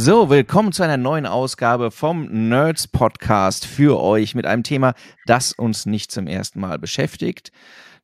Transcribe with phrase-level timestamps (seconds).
[0.00, 4.94] So, willkommen zu einer neuen Ausgabe vom Nerds Podcast für euch mit einem Thema,
[5.26, 7.50] das uns nicht zum ersten Mal beschäftigt.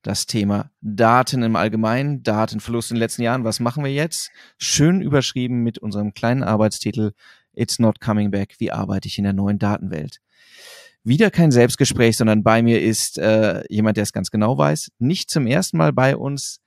[0.03, 3.45] Das Thema Daten im Allgemeinen, Datenverlust in den letzten Jahren.
[3.45, 4.33] Was machen wir jetzt?
[4.59, 7.13] Schön überschrieben mit unserem kleinen Arbeitstitel
[7.53, 8.57] It's Not Coming Back.
[8.59, 10.19] Wie arbeite ich in der neuen Datenwelt?
[11.05, 14.91] Wieder kein Selbstgespräch, sondern bei mir ist äh, jemand, der es ganz genau weiß.
[14.99, 16.61] Nicht zum ersten Mal bei uns.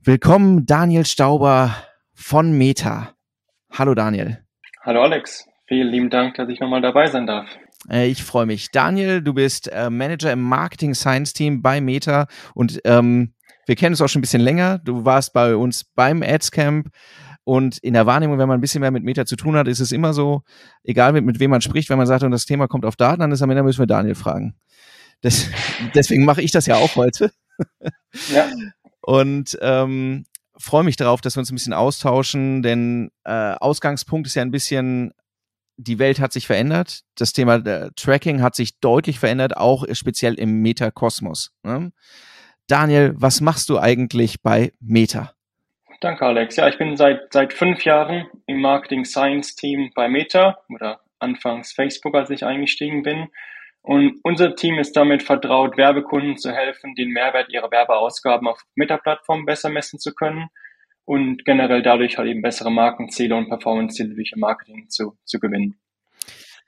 [0.00, 1.72] Willkommen, Daniel Stauber
[2.14, 3.14] von Meta.
[3.70, 4.42] Hallo, Daniel.
[4.84, 7.46] Hallo Alex, vielen lieben Dank, dass ich nochmal dabei sein darf.
[7.88, 8.72] Äh, ich freue mich.
[8.72, 13.32] Daniel, du bist äh, Manager im Marketing Science Team bei Meta und ähm,
[13.66, 14.78] wir kennen uns auch schon ein bisschen länger.
[14.78, 16.88] Du warst bei uns beim Ads Camp
[17.44, 19.78] und in der Wahrnehmung, wenn man ein bisschen mehr mit Meta zu tun hat, ist
[19.78, 20.42] es immer so,
[20.82, 23.20] egal mit, mit wem man spricht, wenn man sagt, und das Thema kommt auf Daten,
[23.20, 24.56] dann ist am Ende müssen wir Daniel fragen.
[25.20, 25.48] Das,
[25.94, 27.30] deswegen mache ich das ja auch heute.
[28.34, 28.46] Ja.
[29.00, 30.24] Und ähm,
[30.62, 34.50] freue mich darauf, dass wir uns ein bisschen austauschen, denn äh, Ausgangspunkt ist ja ein
[34.50, 35.12] bisschen,
[35.76, 37.02] die Welt hat sich verändert.
[37.16, 41.52] Das Thema äh, Tracking hat sich deutlich verändert, auch speziell im Meta-Kosmos.
[41.62, 41.92] Ne?
[42.68, 45.32] Daniel, was machst du eigentlich bei Meta?
[46.00, 46.56] Danke, Alex.
[46.56, 51.72] Ja, ich bin seit, seit fünf Jahren im Marketing Science Team bei Meta oder anfangs
[51.72, 53.28] Facebook, als ich eingestiegen bin.
[53.82, 59.44] Und unser Team ist damit vertraut, Werbekunden zu helfen, den Mehrwert ihrer Werbeausgaben auf Meta-Plattformen
[59.44, 60.48] besser messen zu können
[61.04, 65.80] und generell dadurch halt eben bessere Markenziele und Performance-Ziele durch Marketing zu, zu gewinnen.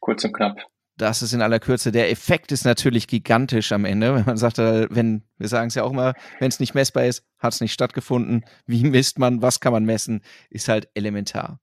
[0.00, 0.66] Kurz und knapp.
[0.96, 1.90] Das ist in aller Kürze.
[1.90, 4.14] Der Effekt ist natürlich gigantisch am Ende.
[4.14, 7.04] Wenn man sagt, äh, wenn, wir sagen es ja auch immer, wenn es nicht messbar
[7.06, 8.44] ist, hat es nicht stattgefunden.
[8.66, 11.60] Wie misst man, was kann man messen, ist halt elementar.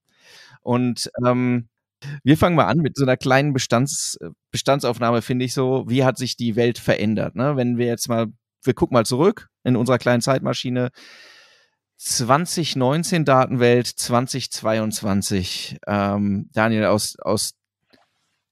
[0.60, 1.68] Und ähm,
[2.24, 4.18] wir fangen mal an mit so einer kleinen Bestands,
[4.50, 5.84] Bestandsaufnahme, finde ich so.
[5.88, 7.34] Wie hat sich die Welt verändert?
[7.34, 7.56] Ne?
[7.56, 8.26] Wenn wir jetzt mal,
[8.62, 10.90] wir gucken mal zurück in unserer kleinen Zeitmaschine.
[11.98, 15.78] 2019 Datenwelt, 2022.
[15.86, 17.54] Ähm, Daniel, aus, aus,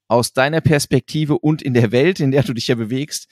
[0.08, 3.28] aus deiner Perspektive und in der Welt, in der du dich ja bewegst,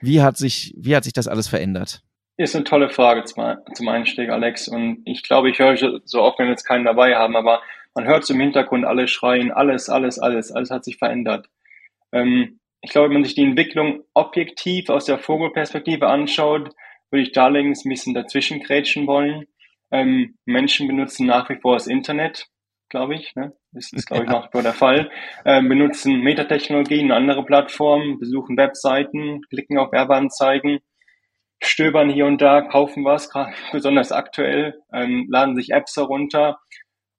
[0.00, 2.02] wie hat sich, wie hat sich das alles verändert?
[2.36, 4.66] Ist eine tolle Frage zum Einstieg, Alex.
[4.66, 7.62] Und ich glaube, ich höre so oft, wenn wir jetzt keinen dabei haben, aber
[7.94, 11.48] man hört im Hintergrund alle schreien, alles, alles, alles, alles hat sich verändert.
[12.12, 16.74] Ähm, ich glaube, wenn man sich die Entwicklung objektiv aus der Vogelperspektive anschaut,
[17.10, 19.46] würde ich da allerdings ein bisschen dazwischen grätschen wollen.
[19.90, 22.46] Ähm, Menschen benutzen nach wie vor das Internet,
[22.90, 23.34] glaube ich.
[23.36, 23.54] Ne?
[23.72, 25.10] Das ist, glaube ich, nach wie vor der Fall.
[25.44, 30.80] Ähm, benutzen Metatechnologien, andere Plattformen, besuchen Webseiten, klicken auf Werbeanzeigen,
[31.62, 33.30] stöbern hier und da, kaufen was,
[33.72, 36.58] besonders aktuell, ähm, laden sich Apps herunter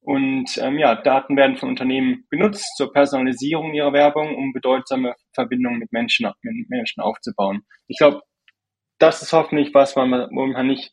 [0.05, 5.79] und ähm, ja, Daten werden von Unternehmen genutzt zur Personalisierung ihrer Werbung, um bedeutsame Verbindungen
[5.79, 7.63] mit Menschen, mit Menschen aufzubauen.
[7.87, 8.21] Ich glaube,
[8.99, 10.91] das ist hoffentlich was, man nicht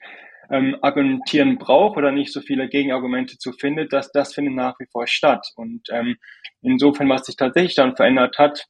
[0.50, 4.87] ähm, argumentieren braucht oder nicht so viele Gegenargumente zu findet, dass das findet nach wie
[4.91, 5.47] vor statt.
[5.56, 6.17] Und ähm,
[6.62, 8.67] insofern, was sich tatsächlich dann verändert hat,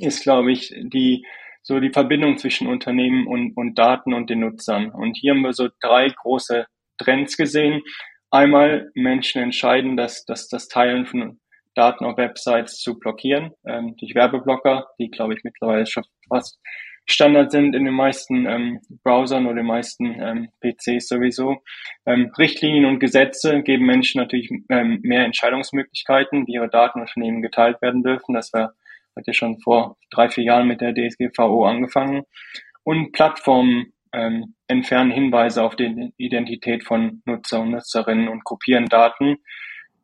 [0.00, 1.24] ist, glaube ich, die
[1.62, 4.90] so die Verbindung zwischen Unternehmen und, und Daten und den Nutzern.
[4.90, 6.66] Und hier haben wir so drei große
[6.98, 7.82] Trends gesehen.
[8.32, 11.38] Einmal Menschen entscheiden, dass, dass das Teilen von
[11.74, 16.58] Daten auf Websites zu blockieren ähm, durch Werbeblocker, die, glaube ich, mittlerweile schon fast
[17.04, 21.58] Standard sind in den meisten ähm, Browsern oder den meisten ähm, PCs sowieso.
[22.06, 28.02] Ähm, Richtlinien und Gesetze geben Menschen natürlich ähm, mehr Entscheidungsmöglichkeiten, wie ihre Datenunternehmen geteilt werden
[28.02, 28.34] dürfen.
[28.34, 28.72] Das war,
[29.14, 32.22] hat ja schon vor drei, vier Jahren mit der DSGVO angefangen.
[32.82, 39.36] Und Plattformen ähm, entfernen Hinweise auf die Identität von Nutzer und Nutzerinnen und kopieren Daten,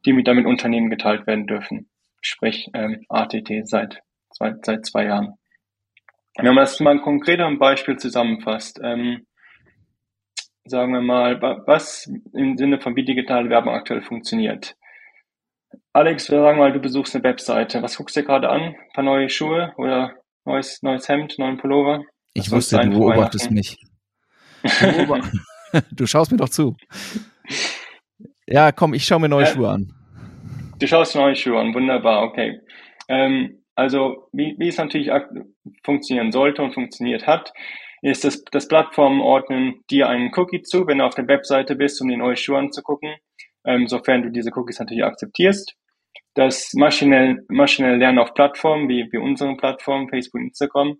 [0.04, 1.90] die mit damit Unternehmen geteilt werden dürfen.
[2.20, 5.34] Sprich ähm, ATT seit zwei, seit zwei Jahren.
[6.36, 9.26] Wenn man das mal konkret am Beispiel zusammenfasst, ähm,
[10.64, 14.76] sagen wir mal, was im Sinne von wie digitale Werbung aktuell funktioniert.
[15.92, 17.82] Alex, wir sagen mal, du besuchst eine Webseite.
[17.82, 18.60] Was guckst du dir gerade an?
[18.60, 20.14] Ein paar neue Schuhe oder
[20.44, 22.04] neues, neues Hemd, neuen Pullover?
[22.34, 23.76] Ich wusste, du beobachtest mich.
[25.90, 26.76] Du, schaust mir doch zu.
[28.46, 29.92] Ja, komm, ich schaue mir neue ja, Schuhe an.
[30.78, 32.60] Du schaust neue Schuhe an, wunderbar, okay.
[33.08, 35.10] Ähm, also, wie, wie es natürlich
[35.84, 37.52] funktionieren sollte und funktioniert hat,
[38.02, 42.00] ist das, das Plattformen ordnen dir einen Cookie zu, wenn du auf der Webseite bist,
[42.00, 43.16] um die neue Schuhe anzugucken,
[43.64, 45.74] ähm, sofern du diese Cookies natürlich akzeptierst.
[46.34, 50.98] Das maschinell, maschinell Lernen auf Plattformen wie, wie unseren Plattformen, Facebook, Instagram,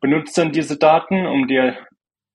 [0.00, 1.76] benutzt dann diese Daten, um dir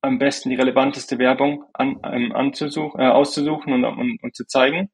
[0.01, 4.89] am besten die relevanteste Werbung an, ähm, anzusuchen, äh, auszusuchen und, und, und zu zeigen.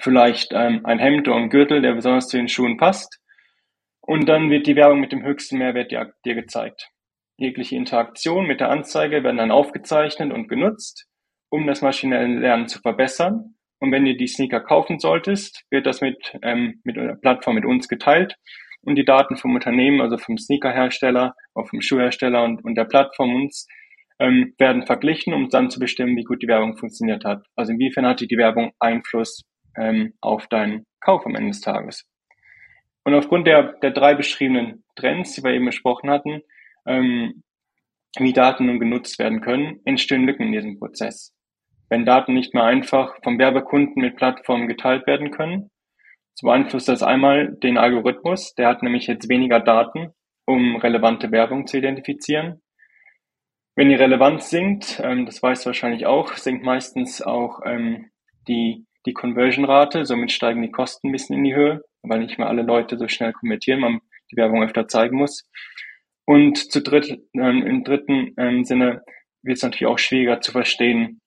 [0.00, 3.20] Vielleicht ähm, ein Hemd oder ein Gürtel, der besonders zu den Schuhen passt.
[4.00, 6.90] Und dann wird die Werbung mit dem höchsten Mehrwert dir, dir gezeigt.
[7.38, 11.06] Jegliche Interaktion mit der Anzeige werden dann aufgezeichnet und genutzt,
[11.50, 13.56] um das maschinelle Lernen zu verbessern.
[13.78, 17.66] Und wenn du die Sneaker kaufen solltest, wird das mit, ähm, mit der Plattform mit
[17.66, 18.36] uns geteilt
[18.80, 23.34] und die Daten vom Unternehmen, also vom Sneakerhersteller, auch vom Schuhhersteller und, und der Plattform
[23.34, 23.66] uns
[24.18, 27.44] ähm, werden verglichen, um dann zu bestimmen, wie gut die Werbung funktioniert hat.
[27.54, 29.42] Also inwiefern hatte die Werbung Einfluss
[29.76, 32.04] ähm, auf deinen Kauf am Ende des Tages.
[33.04, 36.40] Und aufgrund der, der drei beschriebenen Trends, die wir eben besprochen hatten,
[36.86, 37.42] ähm,
[38.18, 41.32] wie Daten nun genutzt werden können, entstehen Lücken in diesem Prozess.
[41.88, 45.70] Wenn Daten nicht mehr einfach vom Werbekunden mit Plattformen geteilt werden können,
[46.34, 50.10] so beeinflusst das einmal den Algorithmus, der hat nämlich jetzt weniger Daten,
[50.44, 52.60] um relevante Werbung zu identifizieren.
[53.76, 58.10] Wenn die Relevanz sinkt, ähm, das weißt du wahrscheinlich auch, sinkt meistens auch ähm,
[58.48, 62.48] die, die Conversion-Rate, somit steigen die Kosten ein bisschen in die Höhe, weil nicht mehr
[62.48, 64.00] alle Leute so schnell konvertieren, man
[64.32, 65.48] die Werbung öfter zeigen muss.
[66.24, 69.02] Und zu dritt, ähm, im dritten ähm, Sinne
[69.42, 71.20] wird es natürlich auch schwieriger zu verstehen,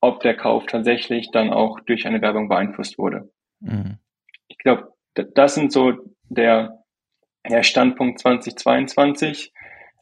[0.00, 3.30] ob der Kauf tatsächlich dann auch durch eine Werbung beeinflusst wurde.
[3.60, 3.98] Mhm.
[4.48, 5.94] Ich glaube, das sind so
[6.24, 6.82] der,
[7.48, 9.52] der Standpunkt 2022.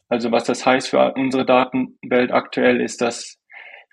[0.07, 3.39] Also was das heißt für unsere Datenwelt aktuell ist, dass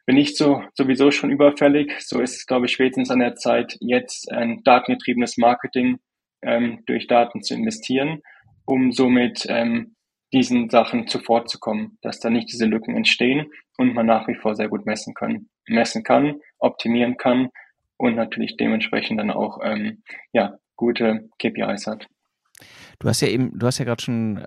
[0.06, 1.92] bin nicht so sowieso schon überfällig.
[2.00, 5.98] So ist es, glaube ich, spätestens an der Zeit, jetzt ein datengetriebenes Marketing
[6.42, 8.20] ähm, durch Daten zu investieren,
[8.64, 9.94] um somit ähm,
[10.32, 14.68] diesen Sachen zuvorzukommen, dass da nicht diese Lücken entstehen und man nach wie vor sehr
[14.68, 17.50] gut messen können, messen kann, optimieren kann
[17.96, 22.06] und natürlich dementsprechend dann auch ähm, ja, gute KPIs hat.
[23.02, 24.44] Du hast ja eben, du hast ja gerade schon, äh,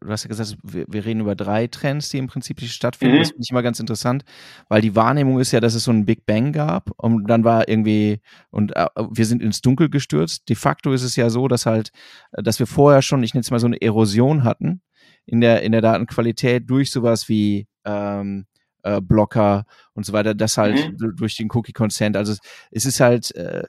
[0.00, 3.16] du hast ja gesagt, wir, wir, reden über drei Trends, die im Prinzip stattfinden.
[3.16, 3.18] Mhm.
[3.18, 4.24] Das finde ich immer ganz interessant,
[4.70, 7.68] weil die Wahrnehmung ist ja, dass es so einen Big Bang gab und dann war
[7.68, 10.48] irgendwie, und äh, wir sind ins Dunkel gestürzt.
[10.48, 11.90] De facto ist es ja so, dass halt,
[12.32, 14.80] dass wir vorher schon, ich nenne es mal so eine Erosion hatten
[15.26, 18.46] in der, in der Datenqualität durch sowas wie ähm,
[18.82, 21.16] äh, Blocker und so weiter, das halt mhm.
[21.16, 22.16] durch den Cookie Consent.
[22.16, 22.34] Also
[22.70, 23.64] es, ist halt, äh,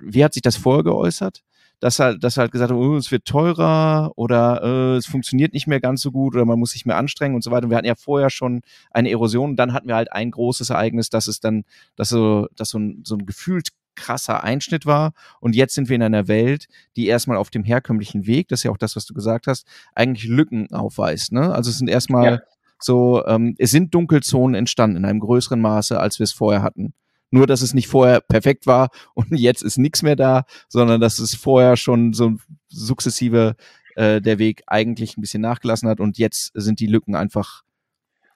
[0.00, 1.44] wie hat sich das vorher geäußert?
[1.80, 5.80] Dass halt, dass halt gesagt oh, es wird teurer oder äh, es funktioniert nicht mehr
[5.80, 7.64] ganz so gut oder man muss sich mehr anstrengen und so weiter.
[7.64, 10.70] Und wir hatten ja vorher schon eine Erosion und dann hatten wir halt ein großes
[10.70, 11.64] Ereignis, dass es dann,
[11.94, 15.12] dass so, dass so ein, so ein gefühlt krasser Einschnitt war.
[15.40, 18.64] Und jetzt sind wir in einer Welt, die erstmal auf dem herkömmlichen Weg, das ist
[18.64, 21.32] ja auch das, was du gesagt hast, eigentlich Lücken aufweist.
[21.32, 21.52] Ne?
[21.52, 22.40] Also es sind erstmal ja.
[22.78, 26.94] so, ähm, es sind Dunkelzonen entstanden in einem größeren Maße, als wir es vorher hatten.
[27.30, 31.18] Nur, dass es nicht vorher perfekt war und jetzt ist nichts mehr da, sondern dass
[31.18, 32.36] es vorher schon so
[32.68, 33.56] sukzessive
[33.96, 37.62] äh, der Weg eigentlich ein bisschen nachgelassen hat und jetzt sind die Lücken einfach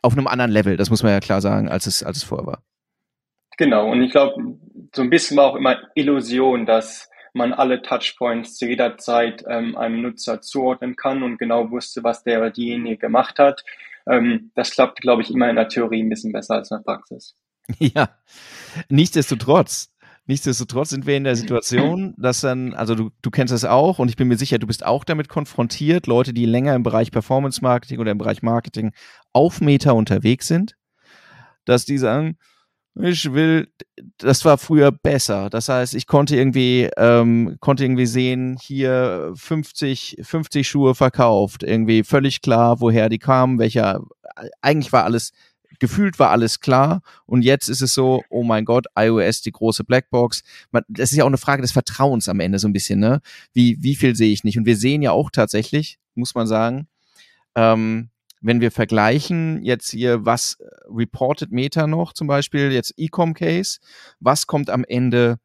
[0.02, 2.46] auf einem anderen Level, das muss man ja klar sagen, als es, als es vorher
[2.46, 2.62] war.
[3.56, 4.34] Genau, und ich glaube,
[4.94, 9.76] so ein bisschen war auch immer Illusion, dass man alle Touchpoints zu jeder Zeit ähm,
[9.76, 13.64] einem Nutzer zuordnen kann und genau wusste, was der oder diejenige gemacht hat.
[14.06, 16.84] Ähm, das klappt, glaube ich, immer in der Theorie ein bisschen besser als in der
[16.84, 17.36] Praxis.
[17.78, 18.10] Ja,
[18.88, 19.90] nichtsdestotrotz.
[20.26, 24.08] Nichtsdestotrotz sind wir in der Situation, dass dann, also du, du kennst das auch und
[24.08, 27.60] ich bin mir sicher, du bist auch damit konfrontiert, Leute, die länger im Bereich Performance
[27.60, 28.92] Marketing oder im Bereich Marketing
[29.32, 30.76] auf Meta unterwegs sind,
[31.64, 32.38] dass die sagen,
[32.94, 33.68] ich will,
[34.18, 35.48] das war früher besser.
[35.50, 42.04] Das heißt, ich konnte irgendwie, ähm, konnte irgendwie sehen, hier 50, 50 Schuhe verkauft, irgendwie
[42.04, 44.02] völlig klar, woher die kamen, welcher,
[44.60, 45.32] eigentlich war alles,
[45.82, 47.02] gefühlt war alles klar.
[47.26, 50.44] Und jetzt ist es so, oh mein Gott, iOS, die große Blackbox.
[50.70, 53.20] Man, das ist ja auch eine Frage des Vertrauens am Ende so ein bisschen, ne?
[53.52, 54.56] Wie, wie viel sehe ich nicht?
[54.56, 56.86] Und wir sehen ja auch tatsächlich, muss man sagen,
[57.56, 58.10] ähm,
[58.40, 60.56] wenn wir vergleichen jetzt hier, was
[60.88, 63.80] reported Meta noch zum Beispiel, jetzt Ecom Case,
[64.20, 65.40] was kommt am Ende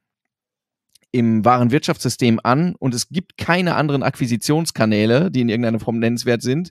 [1.17, 6.41] im wahren Wirtschaftssystem an und es gibt keine anderen Akquisitionskanäle, die in irgendeiner Form nennenswert
[6.41, 6.69] sind,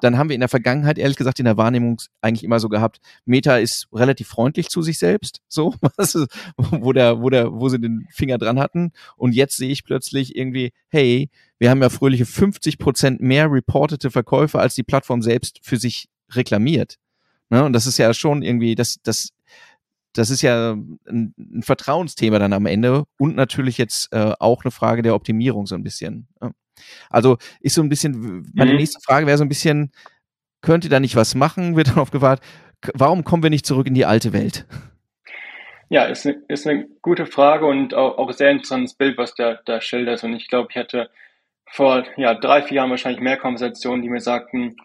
[0.00, 2.98] dann haben wir in der Vergangenheit ehrlich gesagt in der Wahrnehmung eigentlich immer so gehabt,
[3.24, 5.74] Meta ist relativ freundlich zu sich selbst, so,
[6.56, 10.36] wo der, wo der, wo sie den Finger dran hatten und jetzt sehe ich plötzlich
[10.36, 15.58] irgendwie, hey, wir haben ja fröhliche 50 Prozent mehr reportete Verkäufe, als die Plattform selbst
[15.62, 16.98] für sich reklamiert.
[17.50, 17.64] Ne?
[17.64, 19.30] Und das ist ja schon irgendwie, das, das
[20.14, 24.70] das ist ja ein, ein, Vertrauensthema dann am Ende und natürlich jetzt äh, auch eine
[24.70, 26.28] Frage der Optimierung so ein bisschen.
[26.40, 26.50] Ja.
[27.10, 28.78] Also ist so ein bisschen, meine mhm.
[28.78, 29.92] nächste Frage wäre so ein bisschen,
[30.60, 31.76] könnt ihr da nicht was machen?
[31.76, 32.40] Wird dann aufgewahrt,
[32.94, 34.66] warum kommen wir nicht zurück in die alte Welt?
[35.90, 39.58] Ja, ist eine, ist eine gute Frage und auch, auch sehr interessantes Bild, was da,
[39.64, 40.22] da schildert.
[40.22, 41.08] Und ich glaube, ich hatte
[41.70, 44.76] vor ja, drei, vier Jahren wahrscheinlich mehr Konversationen, die mir sagten,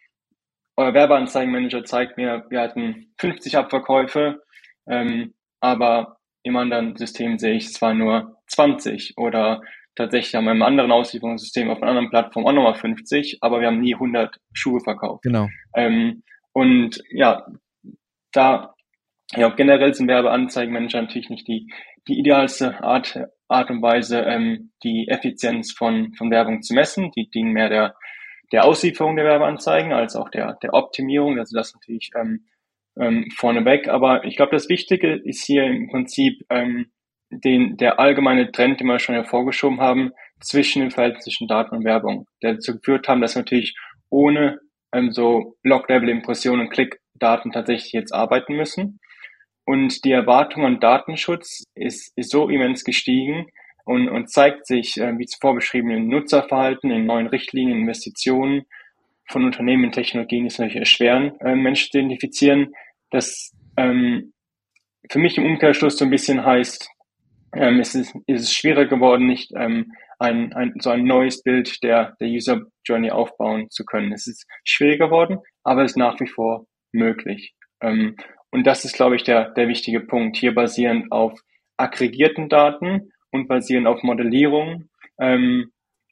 [0.76, 4.43] euer Werbeanzeigenmanager zeigt mir, wir hatten 50 Abverkäufe,
[4.88, 9.62] ähm, aber im anderen System sehe ich zwar nur 20 oder
[9.96, 13.80] tatsächlich an meinem anderen Auslieferungssystem auf einer anderen Plattform auch nochmal 50, aber wir haben
[13.80, 15.24] nie 100 Schuhe verkauft.
[15.24, 15.48] Genau.
[15.76, 17.46] Ähm, und ja,
[18.32, 18.74] da
[19.36, 21.72] ja, generell sind Werbeanzeigenmanager natürlich nicht die,
[22.08, 27.12] die idealste Art, Art und Weise, ähm, die Effizienz von, von Werbung zu messen.
[27.12, 27.96] Die dienen mehr der,
[28.52, 31.40] der Auslieferung der Werbeanzeigen als auch der, der Optimierung.
[31.40, 32.46] Also das natürlich ähm,
[33.00, 33.88] ähm, vorneweg.
[33.88, 36.88] Aber ich glaube, das Wichtige ist hier im Prinzip ähm,
[37.30, 41.86] den, der allgemeine Trend, den wir schon hervorgeschoben haben, zwischen dem Verhältnis zwischen Daten und
[41.86, 43.76] Werbung, der dazu geführt haben, dass natürlich
[44.10, 44.60] ohne
[44.94, 49.00] ähm, so Log-Level-Impressionen und Klickdaten tatsächlich jetzt arbeiten müssen.
[49.66, 53.48] Und die Erwartung an Datenschutz ist, ist so immens gestiegen
[53.86, 58.66] und, und zeigt sich, äh, wie zuvor beschrieben, in Nutzerverhalten, in neuen Richtlinien, Investitionen
[59.30, 62.74] von Unternehmen in Technologien, die es natürlich erschweren, äh, Menschen zu identifizieren,
[63.14, 64.34] dass ähm,
[65.10, 66.90] für mich im Umkehrschluss so ein bisschen heißt,
[67.56, 71.84] ähm, es ist, ist es schwieriger geworden, nicht ähm, ein, ein, so ein neues Bild
[71.84, 74.12] der, der User Journey aufbauen zu können.
[74.14, 77.54] Es ist schwieriger geworden, aber es ist nach wie vor möglich.
[77.82, 78.16] Ähm,
[78.50, 80.38] und das ist, glaube ich, der, der wichtige Punkt.
[80.38, 81.40] Hier basierend auf
[81.78, 84.90] aggregierten Daten und basierend auf Modellierung,
[85.20, 85.72] ähm,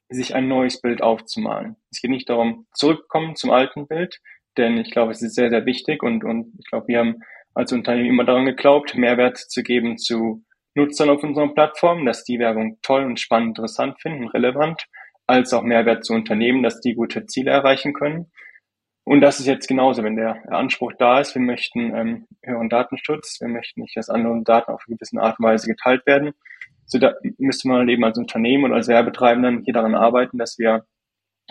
[0.10, 1.78] sich ein neues Bild aufzumalen.
[1.90, 4.20] Es geht nicht darum, zurückkommen zum alten Bild,
[4.58, 7.20] denn ich glaube, es ist sehr, sehr wichtig und, und ich glaube, wir haben
[7.54, 10.44] als Unternehmen immer daran geglaubt, Mehrwert zu geben zu
[10.74, 14.86] Nutzern auf unseren Plattformen, dass die Werbung toll und spannend, interessant finden, relevant,
[15.28, 18.32] als auch Mehrwert zu Unternehmen, dass die gute Ziele erreichen können.
[19.04, 23.42] Und das ist jetzt genauso, wenn der Anspruch da ist, wir möchten ähm, höheren Datenschutz,
[23.42, 26.32] wir möchten nicht, dass andere Daten auf eine gewisse Art und Weise geteilt werden.
[26.86, 30.86] So da müsste man eben als Unternehmen oder als Werbetreibenden hier daran arbeiten, dass wir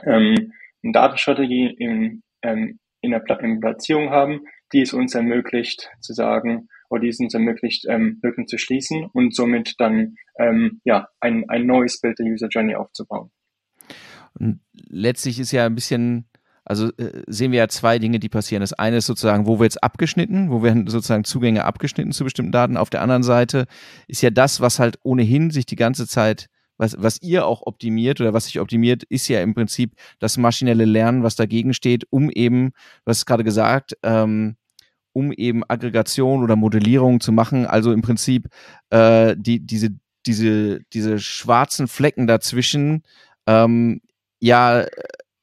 [0.04, 0.52] ähm,
[0.82, 4.42] eine Datenstrategie in, ähm, in der Platzierung haben,
[4.72, 9.06] die es uns ermöglicht zu sagen, oder die es uns ermöglicht, ähm, Lücken zu schließen
[9.12, 13.30] und somit dann ähm, ja ein, ein neues Bild der User Journey aufzubauen.
[14.34, 16.26] Und letztlich ist ja ein bisschen
[16.70, 18.60] also äh, sehen wir ja zwei Dinge, die passieren.
[18.60, 22.52] Das eine ist sozusagen, wo wir jetzt abgeschnitten, wo werden sozusagen Zugänge abgeschnitten zu bestimmten
[22.52, 22.76] Daten.
[22.76, 23.66] Auf der anderen Seite
[24.06, 26.46] ist ja das, was halt ohnehin sich die ganze Zeit
[26.80, 30.86] was, was ihr auch optimiert oder was sich optimiert, ist ja im Prinzip das maschinelle
[30.86, 32.70] Lernen, was dagegen steht, um eben,
[33.04, 34.56] du hast gerade gesagt, ähm,
[35.12, 37.66] um eben Aggregation oder Modellierung zu machen.
[37.66, 38.48] Also im Prinzip
[38.88, 39.90] äh, die, diese,
[40.24, 43.02] diese, diese schwarzen Flecken dazwischen
[43.46, 44.00] ähm,
[44.40, 44.86] ja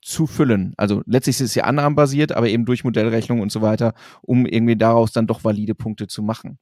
[0.02, 0.74] zu füllen.
[0.78, 4.78] Also letztlich ist es ja annahmenbasiert, aber eben durch Modellrechnung und so weiter, um irgendwie
[4.78, 6.58] daraus dann doch valide Punkte zu machen.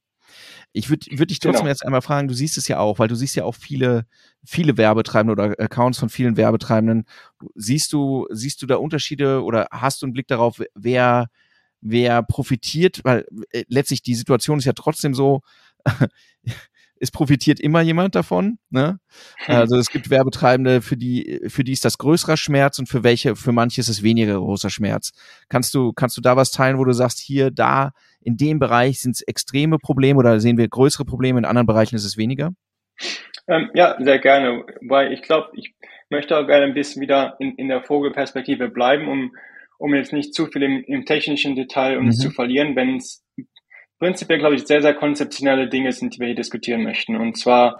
[0.72, 1.70] Ich würde würd dich trotzdem genau.
[1.70, 4.06] jetzt einmal fragen, du siehst es ja auch, weil du siehst ja auch viele,
[4.44, 7.06] viele Werbetreibende oder Accounts von vielen Werbetreibenden.
[7.54, 11.28] Siehst du, siehst du da Unterschiede oder hast du einen Blick darauf, wer,
[11.80, 13.00] wer profitiert?
[13.04, 15.42] Weil äh, letztlich die Situation ist ja trotzdem so,
[17.00, 18.58] es profitiert immer jemand davon.
[18.70, 18.98] Ne?
[19.44, 19.54] Hm.
[19.54, 23.36] Also es gibt Werbetreibende, für die, für die ist das größerer Schmerz und für welche,
[23.36, 25.12] für manche ist es weniger großer Schmerz.
[25.48, 29.00] Kannst du, kannst du da was teilen, wo du sagst, hier, da, in dem Bereich
[29.00, 32.52] sind es extreme Probleme oder sehen wir größere Probleme, in anderen Bereichen ist es weniger?
[33.48, 35.74] Ähm, ja, sehr gerne, weil ich glaube, ich
[36.10, 39.36] möchte auch gerne ein bisschen wieder in, in der Vogelperspektive bleiben, um,
[39.78, 42.22] um jetzt nicht zu viel im, im technischen Detail uns mhm.
[42.22, 43.24] zu verlieren, wenn es
[43.98, 47.16] prinzipiell, glaube ich, sehr, sehr konzeptionelle Dinge sind, die wir hier diskutieren möchten.
[47.16, 47.78] Und zwar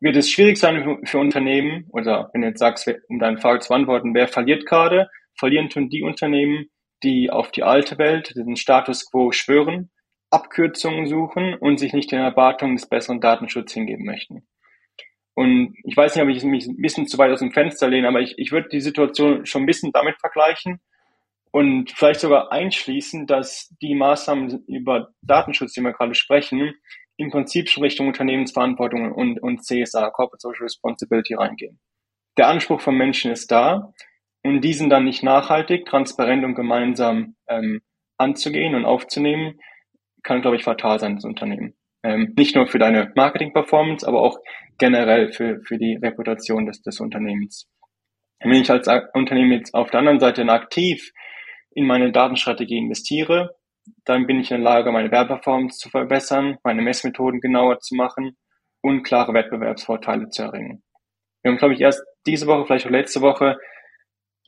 [0.00, 3.68] wird es schwierig sein für Unternehmen, oder wenn du jetzt sagst, um deine Frage zu
[3.68, 5.08] beantworten, wer verliert gerade?
[5.38, 6.66] Verlieren tun die Unternehmen,
[7.02, 9.90] die auf die alte Welt, den Status quo schwören,
[10.30, 14.46] Abkürzungen suchen und sich nicht den Erwartungen des besseren Datenschutzes hingeben möchten.
[15.34, 18.08] Und ich weiß nicht, ob ich mich ein bisschen zu weit aus dem Fenster lehne,
[18.08, 20.80] aber ich, ich würde die Situation schon ein bisschen damit vergleichen,
[21.52, 26.74] und vielleicht sogar einschließen, dass die Maßnahmen über Datenschutz, die wir gerade sprechen,
[27.18, 31.78] im Prinzip schon Richtung Unternehmensverantwortung und, und CSR, Corporate Social Responsibility, reingehen.
[32.38, 33.92] Der Anspruch von Menschen ist da
[34.42, 37.82] und diesen dann nicht nachhaltig, transparent und gemeinsam ähm,
[38.16, 39.60] anzugehen und aufzunehmen,
[40.22, 41.74] kann, glaube ich, fatal sein, das Unternehmen.
[42.02, 44.38] Ähm, nicht nur für deine Marketing-Performance, aber auch
[44.78, 47.68] generell für, für die Reputation des, des Unternehmens.
[48.40, 51.12] Wenn ich als Unternehmen jetzt auf der anderen Seite aktiv
[51.74, 53.56] in meine Datenstrategie investiere,
[54.04, 58.36] dann bin ich in der Lage, meine Werbeperformance zu verbessern, meine Messmethoden genauer zu machen
[58.80, 60.82] und klare Wettbewerbsvorteile zu erringen.
[61.42, 63.58] Wir haben, glaube ich, erst diese Woche, vielleicht auch letzte Woche,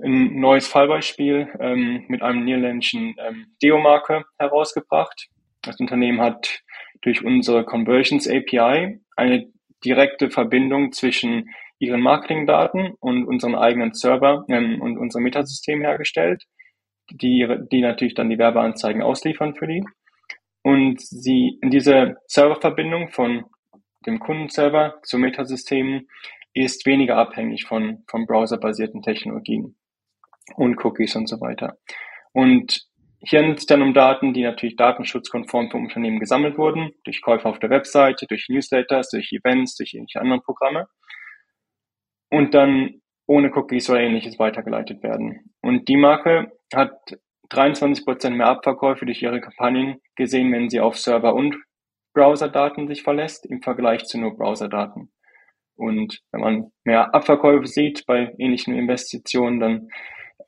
[0.02, 5.28] ein neues Fallbeispiel ähm, mit einem niederländischen ähm, Deo-Marke herausgebracht.
[5.62, 6.62] Das Unternehmen hat
[7.02, 9.52] durch unsere Conversions API eine
[9.85, 16.45] direkte Verbindung zwischen ihren Marketingdaten und unseren eigenen Server ähm, und unserem Metasystem hergestellt
[17.11, 19.84] die, die natürlich dann die Werbeanzeigen ausliefern für die.
[20.62, 23.44] Und sie diese Serververbindung von
[24.06, 26.08] dem Kundenserver zu Metasystemen
[26.54, 29.76] ist weniger abhängig von, von browserbasierten Technologien
[30.56, 31.76] und Cookies und so weiter.
[32.32, 32.87] Und
[33.20, 37.49] hier handelt es dann um Daten, die natürlich datenschutzkonform vom Unternehmen gesammelt wurden, durch Käufe
[37.49, 40.87] auf der Webseite, durch Newsletters, durch Events, durch irgendwelche anderen Programme
[42.30, 45.54] und dann ohne Cookies oder ähnliches weitergeleitet werden.
[45.62, 47.19] Und die Marke hat
[47.50, 51.57] 23 Prozent mehr Abverkäufe durch ihre Kampagnen gesehen, wenn sie auf Server- und
[52.14, 55.12] Browserdaten sich verlässt, im Vergleich zu nur Browserdaten.
[55.76, 59.88] Und wenn man mehr Abverkäufe sieht bei ähnlichen Investitionen, dann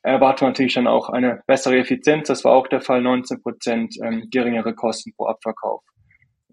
[0.03, 2.29] erwartet man natürlich dann auch eine bessere Effizienz.
[2.29, 5.83] Das war auch der Fall, 19 Prozent ähm, geringere Kosten pro Abverkauf.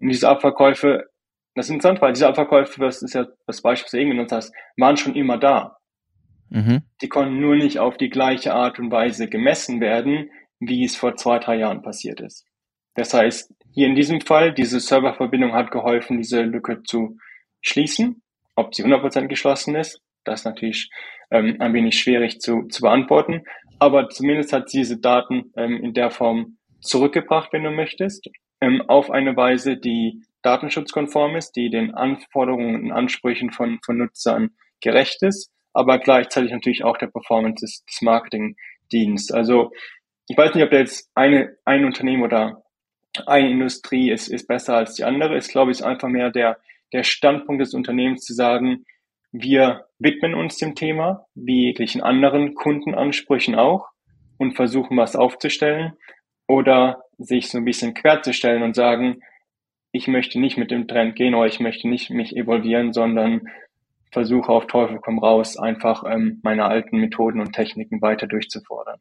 [0.00, 1.04] Und diese Abverkäufe,
[1.54, 4.32] das ist interessant, weil diese Abverkäufe, das ist ja das Beispiel, was du eben genutzt
[4.32, 5.76] hast, waren schon immer da.
[6.50, 6.82] Mhm.
[7.00, 11.16] Die konnten nur nicht auf die gleiche Art und Weise gemessen werden, wie es vor
[11.16, 12.46] zwei, drei Jahren passiert ist.
[12.94, 17.18] Das heißt, hier in diesem Fall, diese Serververbindung hat geholfen, diese Lücke zu
[17.60, 18.22] schließen.
[18.54, 20.90] Ob sie 100% geschlossen ist, das ist natürlich
[21.30, 23.42] ähm, ein wenig schwierig zu, zu beantworten.
[23.80, 28.28] Aber zumindest hat sie diese Daten ähm, in der Form zurückgebracht, wenn du möchtest,
[28.60, 34.50] ähm, auf eine Weise, die datenschutzkonform ist, die den Anforderungen und Ansprüchen von, von Nutzern
[34.80, 39.32] gerecht ist, aber gleichzeitig natürlich auch der Performance des, des Marketingdienstes.
[39.32, 39.72] Also
[40.28, 42.62] ich weiß nicht, ob da jetzt eine, ein Unternehmen oder
[43.26, 45.36] eine Industrie ist, ist besser als die andere.
[45.36, 46.58] Ich glaube, es ist einfach mehr der,
[46.92, 48.84] der Standpunkt des Unternehmens zu sagen,
[49.32, 53.88] wir widmen uns dem Thema, wie jeglichen anderen Kundenansprüchen auch,
[54.38, 55.92] und versuchen was aufzustellen
[56.46, 59.20] oder sich so ein bisschen querzustellen und sagen,
[59.92, 63.48] ich möchte nicht mit dem Trend gehen oder ich möchte nicht mich evolvieren, sondern
[64.14, 68.98] versuche auf Teufel komm raus, einfach ähm, meine alten Methoden und Techniken weiter durchzufordern.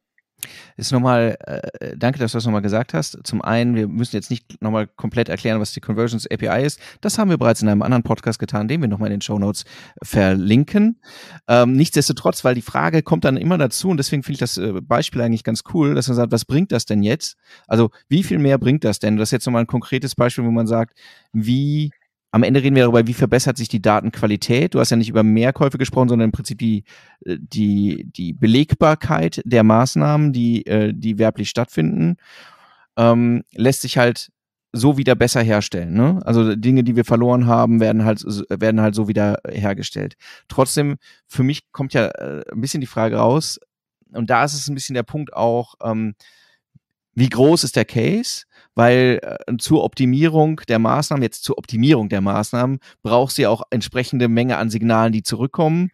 [0.76, 3.18] Ist nochmal, äh, danke, dass du das nochmal gesagt hast.
[3.24, 6.80] Zum einen, wir müssen jetzt nicht nochmal komplett erklären, was die Conversions API ist.
[7.00, 9.40] Das haben wir bereits in einem anderen Podcast getan, den wir nochmal in den Show
[9.40, 9.64] Notes
[10.04, 11.00] verlinken.
[11.48, 14.74] Ähm, nichtsdestotrotz, weil die Frage kommt dann immer dazu und deswegen finde ich das äh,
[14.82, 17.38] Beispiel eigentlich ganz cool, dass man sagt, was bringt das denn jetzt?
[17.68, 19.16] Also, wie viel mehr bringt das denn?
[19.16, 21.00] Das ist jetzt nochmal ein konkretes Beispiel, wo man sagt,
[21.32, 21.92] wie
[22.34, 24.74] am Ende reden wir darüber, wie verbessert sich die Datenqualität.
[24.74, 26.84] Du hast ja nicht über Mehrkäufe gesprochen, sondern im Prinzip die,
[27.26, 32.18] äh, die, die Belegbarkeit der Maßnahmen, die, äh, die werblich stattfinden,
[32.98, 34.32] ähm, lässt sich halt
[34.72, 35.94] so wieder besser herstellen.
[35.94, 36.22] Ne?
[36.26, 40.16] Also Dinge, die wir verloren haben, werden halt, werden halt so wieder hergestellt.
[40.48, 40.96] Trotzdem,
[41.28, 43.60] für mich kommt ja äh, ein bisschen die Frage raus,
[44.12, 46.16] und da ist es ein bisschen der Punkt auch, ähm,
[47.14, 48.46] wie groß ist der Case?
[48.76, 53.64] Weil äh, zur Optimierung der Maßnahmen, jetzt zur Optimierung der Maßnahmen, brauchst du ja auch
[53.70, 55.92] entsprechende Menge an Signalen, die zurückkommen.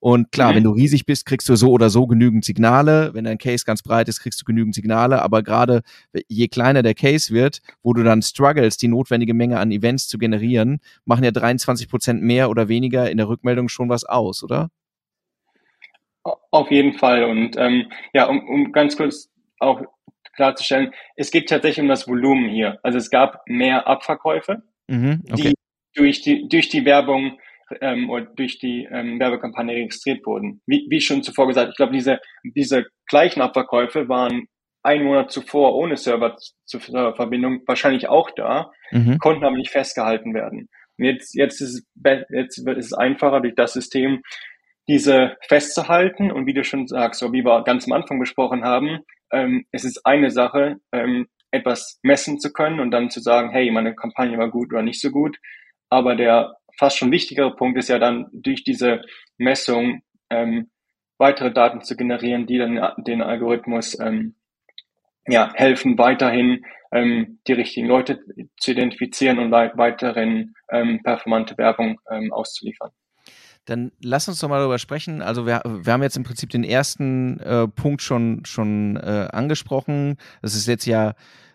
[0.00, 0.56] Und klar, mhm.
[0.56, 3.12] wenn du riesig bist, kriegst du so oder so genügend Signale.
[3.12, 5.20] Wenn dein Case ganz breit ist, kriegst du genügend Signale.
[5.20, 5.82] Aber gerade
[6.26, 10.16] je kleiner der Case wird, wo du dann struggles, die notwendige Menge an Events zu
[10.16, 14.70] generieren, machen ja 23 Prozent mehr oder weniger in der Rückmeldung schon was aus, oder?
[16.50, 17.24] Auf jeden Fall.
[17.24, 19.82] Und ähm, ja, um, um ganz kurz auch
[20.40, 22.78] klarzustellen, es geht tatsächlich um das Volumen hier.
[22.82, 25.42] Also es gab mehr Abverkäufe, mhm, okay.
[25.42, 25.54] die
[25.94, 27.38] durch die, durch die Werbung
[27.80, 30.62] ähm, oder durch die ähm, Werbekampagne registriert wurden.
[30.66, 34.46] Wie, wie schon zuvor gesagt, ich glaube, diese, diese gleichen Abverkäufe waren
[34.82, 39.18] ein Monat zuvor ohne Serververbindung wahrscheinlich auch da, mhm.
[39.18, 40.70] konnten aber nicht festgehalten werden.
[40.96, 44.22] Und jetzt, jetzt, ist es, jetzt ist es einfacher durch das System,
[44.88, 49.00] diese festzuhalten und wie du schon sagst, so wie wir ganz am Anfang besprochen haben,
[49.32, 53.70] ähm, es ist eine Sache, ähm, etwas messen zu können und dann zu sagen, hey,
[53.70, 55.38] meine Kampagne war gut oder nicht so gut.
[55.88, 59.02] Aber der fast schon wichtigere Punkt ist ja dann durch diese
[59.36, 60.70] Messung ähm,
[61.18, 64.36] weitere Daten zu generieren, die dann den Algorithmus ähm,
[65.26, 68.20] ja, helfen, weiterhin ähm, die richtigen Leute
[68.58, 72.90] zu identifizieren und weiterhin ähm, performante Werbung ähm, auszuliefern.
[73.66, 75.22] Dann lass uns doch mal darüber sprechen.
[75.22, 80.16] Also wir, wir haben jetzt im Prinzip den ersten äh, Punkt schon, schon äh, angesprochen.
[80.42, 81.14] Das ist jetzt ja,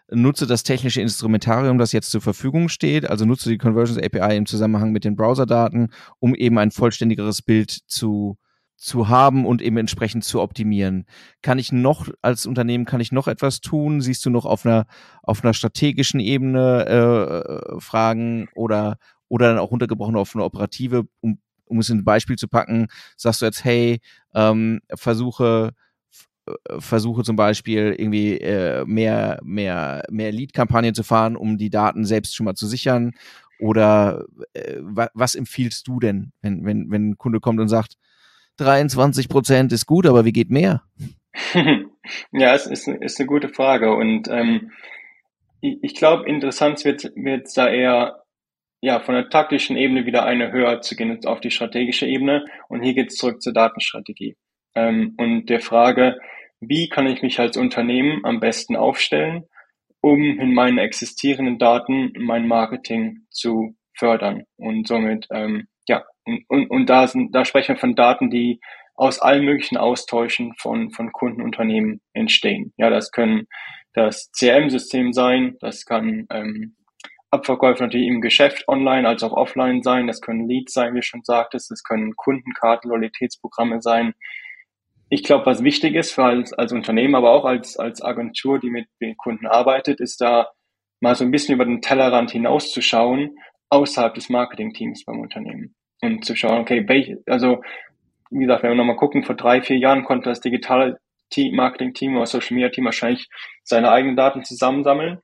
[0.10, 3.10] nutze das technische Instrumentarium, das jetzt zur Verfügung steht.
[3.10, 7.72] Also nutze die Conversions API im Zusammenhang mit den Browserdaten, um eben ein vollständigeres Bild
[7.72, 8.38] zu
[8.78, 11.06] zu haben und eben entsprechend zu optimieren.
[11.42, 14.02] Kann ich noch als Unternehmen kann ich noch etwas tun?
[14.02, 14.86] Siehst du noch auf einer
[15.24, 21.40] auf einer strategischen Ebene äh, Fragen oder oder dann auch runtergebrochen auf eine operative, um
[21.66, 24.00] um es in ein Beispiel zu packen, sagst du jetzt, hey,
[24.34, 25.74] ähm, versuche
[26.48, 32.06] äh, versuche zum Beispiel irgendwie äh, mehr, mehr, mehr Lead-Kampagnen zu fahren, um die Daten
[32.06, 33.14] selbst schon mal zu sichern?
[33.60, 37.98] Oder äh, was empfiehlst du denn, wenn, wenn, wenn ein Kunde kommt und sagt,
[38.58, 40.84] 23 Prozent ist gut, aber wie geht mehr?
[42.32, 44.72] ja, es ist, ist eine gute Frage und ähm,
[45.62, 48.25] ich, ich glaube, interessant wird wird da eher
[48.86, 52.46] ja von der taktischen Ebene wieder eine höher zu gehen auf die strategische Ebene.
[52.70, 54.38] Und hier geht es zurück zur Datenstrategie.
[54.76, 56.20] Ähm, und der Frage,
[56.60, 59.46] wie kann ich mich als Unternehmen am besten aufstellen,
[60.02, 64.44] um in meinen existierenden Daten mein Marketing zu fördern?
[64.56, 68.60] Und somit ähm, ja und, und, und da sind da sprechen wir von Daten, die
[68.94, 72.72] aus allen möglichen Austauschen von, von Kundenunternehmen entstehen.
[72.78, 73.48] Ja, das können
[73.94, 76.76] das CRM-System sein, das kann ähm,
[77.36, 81.24] Abverkäufe natürlich im Geschäft online als auch offline sein, das können Leads sein, wie schon
[81.24, 84.14] sagtest, das können Kundenkarten, Loyalitätsprogramme sein.
[85.10, 88.70] Ich glaube, was wichtig ist für als, als Unternehmen, aber auch als, als Agentur, die
[88.70, 90.50] mit den Kunden arbeitet, ist da
[91.00, 93.38] mal so ein bisschen über den Tellerrand hinauszuschauen,
[93.70, 95.76] außerhalb des Marketingteams beim Unternehmen.
[96.02, 97.62] Und zu schauen, okay, welche, also
[98.32, 101.00] wie gesagt, wenn wir nochmal gucken, vor drei, vier Jahren konnte das digitale
[101.38, 103.28] Marketing-Team oder Social Media Team wahrscheinlich
[103.64, 105.20] seine eigenen Daten zusammensammeln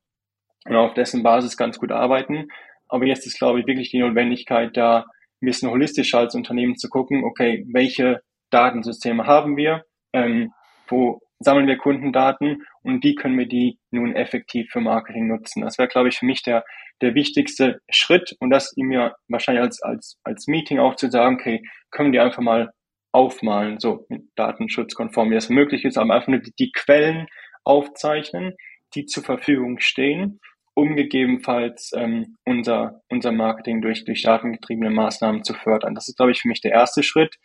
[0.66, 2.48] und auf dessen Basis ganz gut arbeiten.
[2.88, 5.06] Aber jetzt ist, glaube ich, wirklich die Notwendigkeit, da
[5.42, 8.22] ein bisschen holistischer als Unternehmen zu gucken, okay, welche
[8.52, 10.54] Datensysteme haben wir, ähm,
[10.88, 15.62] wo sammeln wir Kundendaten und wie können wir die nun effektiv für Marketing nutzen.
[15.62, 16.64] Das wäre, glaube ich, für mich der,
[17.02, 21.36] der wichtigste Schritt und das ihm ja wahrscheinlich als, als, als Meeting auch zu sagen,
[21.36, 22.72] okay, können wir einfach mal
[23.12, 27.28] aufmalen, so mit datenschutzkonform, wie das möglich ist, aber einfach nur die, die Quellen
[27.64, 28.56] aufzeichnen,
[28.96, 30.40] die zur Verfügung stehen,
[30.74, 35.96] um gegebenenfalls ähm, unser, unser Marketing durch, durch datengetriebene Maßnahmen zu fördern.
[35.96, 37.36] Das ist, glaube ich, für mich der erste Schritt.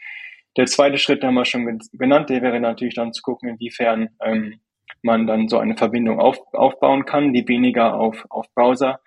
[0.57, 4.61] Der zweite Schritt haben wir schon genannt, der wäre natürlich dann zu gucken, inwiefern ähm,
[5.03, 9.01] man dann so eine Verbindung auf, aufbauen kann, die weniger auf, auf Browser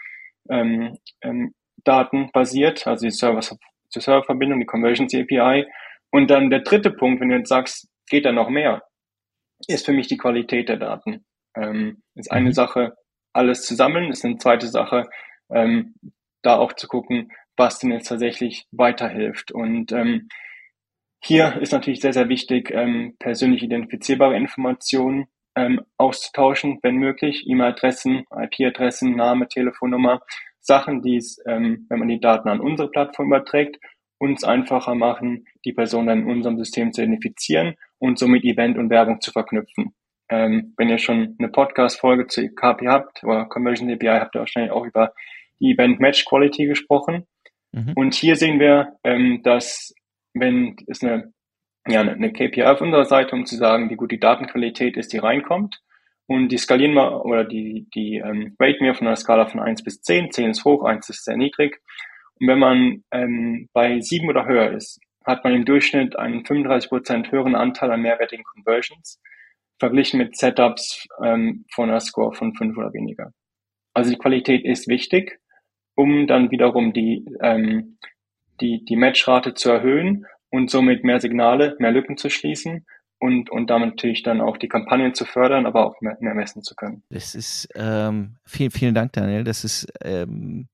[0.49, 1.53] ähm, ähm,
[1.83, 5.65] Daten basiert, also die Server-Verbindung, die Conversions API,
[6.11, 8.83] und dann der dritte Punkt, wenn du jetzt sagst, geht da noch mehr,
[9.67, 11.25] ist für mich die Qualität der Daten.
[11.55, 12.53] Ähm, ist eine mhm.
[12.53, 12.95] Sache,
[13.33, 15.09] alles zu sammeln, ist eine zweite Sache,
[15.49, 15.95] ähm,
[16.41, 19.51] da auch zu gucken, was denn jetzt tatsächlich weiterhilft.
[19.51, 20.29] Und ähm,
[21.21, 28.25] hier ist natürlich sehr, sehr wichtig, ähm, persönlich identifizierbare Informationen ähm, auszutauschen, wenn möglich, E-Mail-Adressen,
[28.31, 30.21] IP-Adressen, Name, Telefonnummer,
[30.61, 33.77] Sachen, die es, ähm, wenn man die Daten an unsere Plattform überträgt,
[34.19, 38.89] uns einfacher machen, die Person dann in unserem System zu identifizieren und somit Event und
[38.89, 39.93] Werbung zu verknüpfen.
[40.29, 44.71] Ähm, wenn ihr schon eine Podcast-Folge zu KP habt oder Conversion API, habt ihr wahrscheinlich
[44.71, 45.13] auch über
[45.59, 47.25] die Event Match Quality gesprochen.
[47.71, 47.93] Mhm.
[47.95, 49.93] Und hier sehen wir, ähm, dass
[50.33, 51.33] wenn es eine,
[51.87, 55.17] ja, eine KPI auf unserer Seite, um zu sagen, wie gut die Datenqualität ist, die
[55.17, 55.81] reinkommt,
[56.29, 59.83] und die skalieren wir oder die, die ähm, raten wir von einer Skala von 1
[59.83, 60.31] bis 10.
[60.31, 61.81] 10 ist hoch, 1 ist sehr niedrig.
[62.39, 67.31] Und wenn man ähm, bei sieben oder höher ist, hat man im Durchschnitt einen 35%
[67.31, 69.19] höheren Anteil an mehrwertigen Conversions,
[69.79, 73.31] verglichen mit Setups ähm, von einer Score von fünf oder weniger.
[73.93, 75.39] Also die Qualität ist wichtig,
[75.95, 77.97] um dann wiederum die, ähm,
[78.61, 82.85] die, die Matchrate zu erhöhen und somit mehr Signale, mehr Lücken zu schließen
[83.19, 86.63] und, und damit natürlich dann auch die Kampagnen zu fördern, aber auch mehr, mehr messen
[86.63, 87.03] zu können.
[87.09, 89.43] Das ist, ähm, vielen, vielen Dank, Daniel.
[89.43, 90.67] Das ist, ähm,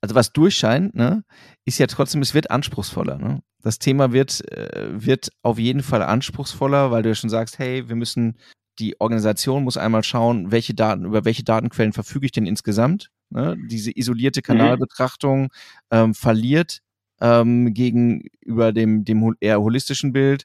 [0.00, 1.24] also was durchscheint, ne,
[1.64, 3.18] ist ja trotzdem, es wird anspruchsvoller.
[3.18, 3.42] Ne?
[3.62, 7.88] Das Thema wird, äh, wird auf jeden Fall anspruchsvoller, weil du ja schon sagst, hey,
[7.88, 8.38] wir müssen,
[8.78, 13.10] die Organisation muss einmal schauen, welche Daten, über welche Datenquellen verfüge ich denn insgesamt.
[13.30, 13.56] Ne?
[13.68, 14.44] Diese isolierte mhm.
[14.44, 15.48] Kanalbetrachtung
[15.90, 16.78] ähm, verliert
[17.20, 20.44] ähm, gegenüber dem, dem eher holistischen Bild.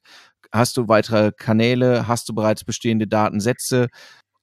[0.51, 2.07] Hast du weitere Kanäle?
[2.07, 3.89] Hast du bereits bestehende Datensätze?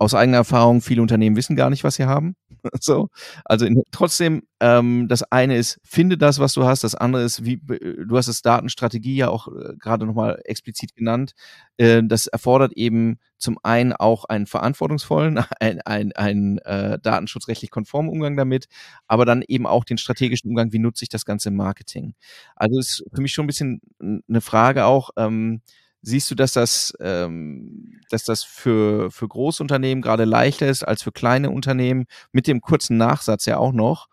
[0.01, 2.35] aus eigener Erfahrung, viele Unternehmen wissen gar nicht, was sie haben.
[2.81, 3.09] so.
[3.45, 6.85] Also in, trotzdem, ähm, das eine ist, finde das, was du hast.
[6.85, 11.33] Das andere ist, wie du hast das Datenstrategie ja auch äh, gerade nochmal explizit genannt.
[11.77, 18.11] Äh, das erfordert eben zum einen auch einen verantwortungsvollen, einen, einen, einen äh, datenschutzrechtlich konformen
[18.11, 18.67] Umgang damit,
[19.07, 22.15] aber dann eben auch den strategischen Umgang, wie nutze ich das ganze Marketing.
[22.57, 23.81] Also ist für mich schon ein bisschen
[24.29, 25.63] eine Frage auch, ähm,
[26.03, 31.13] Siehst du, dass das, ähm, dass das für, für Großunternehmen gerade leichter ist als für
[31.13, 32.07] kleine Unternehmen?
[32.33, 34.09] Mit dem kurzen Nachsatz ja auch noch.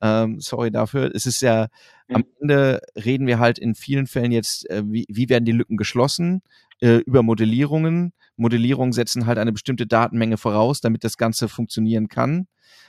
[0.00, 1.10] Ähm, sorry dafür.
[1.14, 1.68] Es ist ja,
[2.08, 2.16] mhm.
[2.16, 5.76] am Ende reden wir halt in vielen Fällen jetzt, äh, wie, wie werden die Lücken
[5.76, 6.42] geschlossen?
[6.80, 8.12] Äh, über Modellierungen.
[8.36, 12.46] Modellierungen setzen halt eine bestimmte Datenmenge voraus, damit das Ganze funktionieren kann.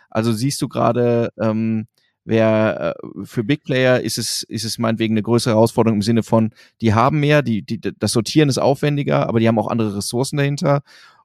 [0.09, 1.87] Also siehst du gerade, ähm,
[2.25, 6.23] Wer äh, für Big Player ist es, ist es meinetwegen eine größere Herausforderung im Sinne
[6.23, 9.97] von, die haben mehr, die, die, das Sortieren ist aufwendiger, aber die haben auch andere
[9.97, 10.81] Ressourcen dahinter.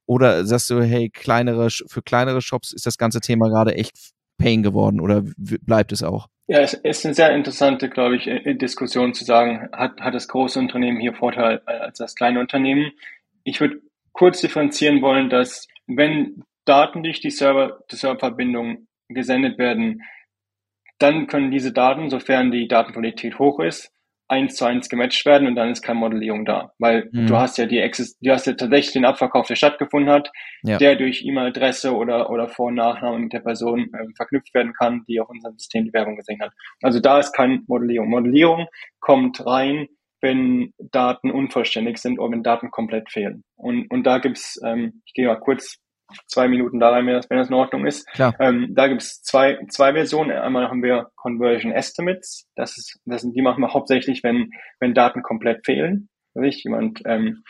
[0.06, 3.94] Oder sagst du, hey, kleinere, für kleinere Shops ist das ganze Thema gerade echt
[4.38, 6.28] Pain geworden oder bleibt es auch?
[6.46, 10.58] Ja, es ist eine sehr interessante, glaube ich, Diskussion zu sagen, hat, hat das große
[10.58, 12.92] Unternehmen hier Vorteil als das kleine Unternehmen?
[13.44, 13.82] Ich würde
[14.12, 20.02] kurz differenzieren wollen, dass wenn Daten durch die Server, die Serververbindung gesendet werden,
[20.98, 23.92] dann können diese Daten, sofern die Datenqualität hoch ist,
[24.28, 26.72] eins zu eins gematcht werden und dann ist keine Modellierung da.
[26.78, 27.26] Weil mhm.
[27.26, 30.30] du hast ja die Exist du hast ja tatsächlich den Abverkauf, der stattgefunden hat,
[30.62, 30.76] ja.
[30.76, 35.04] der durch E-Mail-Adresse oder, oder Vor- und Nachname mit der Person äh, verknüpft werden kann,
[35.08, 36.52] die auf unserem System die Werbung gesehen hat.
[36.82, 38.11] Also da ist keine Modellierung.
[38.11, 38.66] Modellierung
[39.00, 39.88] kommt rein,
[40.20, 43.44] wenn Daten unvollständig sind oder wenn Daten komplett fehlen.
[43.56, 45.78] Und, und da gibt's, ähm, ich gehe mal kurz
[46.26, 48.06] zwei Minuten da rein, wenn das, in Ordnung ist.
[48.12, 48.34] Klar.
[48.40, 50.32] Ähm, da gibt es zwei, zwei Versionen.
[50.32, 52.48] Einmal haben wir Conversion Estimates.
[52.54, 56.08] Das ist, das sind, die machen wir hauptsächlich, wenn, wenn Daten komplett fehlen.
[56.36, 56.64] Richtig?
[56.64, 57.42] Jemand ähm,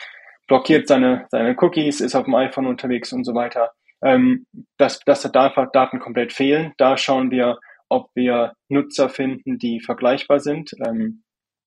[0.47, 3.71] blockiert seine, seine Cookies, ist auf dem iPhone unterwegs und so weiter.
[4.03, 4.45] Ähm,
[4.77, 6.73] dass, dass da Daten komplett fehlen.
[6.77, 10.71] Da schauen wir, ob wir Nutzer finden, die vergleichbar sind.
[10.85, 11.23] Ähm,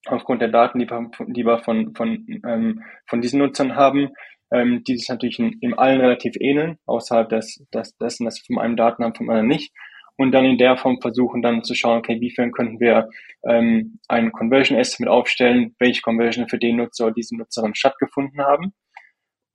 [0.06, 4.10] aufgrund der Daten, die wir, die wir von, von, ähm, von diesen Nutzern haben
[4.52, 8.54] ähm, die sich natürlich in, in allen relativ ähneln, außerhalb des, des, dessen, dass wir
[8.54, 9.72] von einem Daten haben, von anderen nicht.
[10.16, 13.08] Und dann in der Form versuchen dann zu schauen, okay, wiefern könnten wir
[13.48, 18.72] ähm, ein Conversion Estimate aufstellen, welche Conversion für den Nutzer oder diese Nutzerin stattgefunden haben.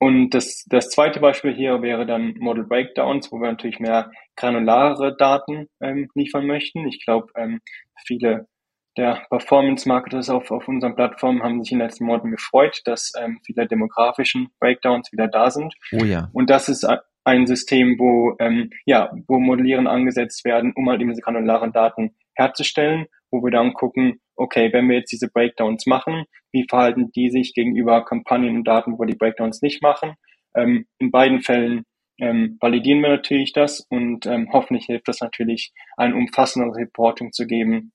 [0.00, 5.16] Und das, das zweite Beispiel hier wäre dann Model Breakdowns, wo wir natürlich mehr granularere
[5.16, 6.86] Daten ähm, liefern möchten.
[6.86, 7.60] Ich glaube, ähm,
[8.06, 8.46] viele
[8.98, 13.38] der Performance-Marketers auf, auf unseren Plattformen haben sich in den letzten Monaten gefreut, dass ähm,
[13.46, 15.74] viele demografischen Breakdowns wieder da sind.
[15.92, 16.28] Oh ja.
[16.32, 16.86] Und das ist
[17.24, 23.06] ein System, wo, ähm, ja, wo Modellieren angesetzt werden, um halt diese granularen Daten herzustellen,
[23.30, 27.54] wo wir dann gucken, okay, wenn wir jetzt diese Breakdowns machen, wie verhalten die sich
[27.54, 30.14] gegenüber Kampagnen und Daten, wo die Breakdowns nicht machen?
[30.56, 31.84] Ähm, in beiden Fällen
[32.20, 37.46] ähm, validieren wir natürlich das und ähm, hoffentlich hilft das natürlich, ein umfassendes Reporting zu
[37.46, 37.92] geben,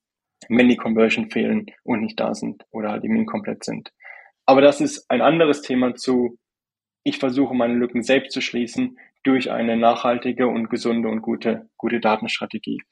[0.48, 3.90] wenn die Conversion fehlen und nicht da sind oder halt eben inkomplett sind.
[4.46, 6.38] Aber das ist ein anderes Thema zu,
[7.02, 12.00] ich versuche meine Lücken selbst zu schließen durch eine nachhaltige und gesunde und gute, gute
[12.00, 12.82] Datenstrategie.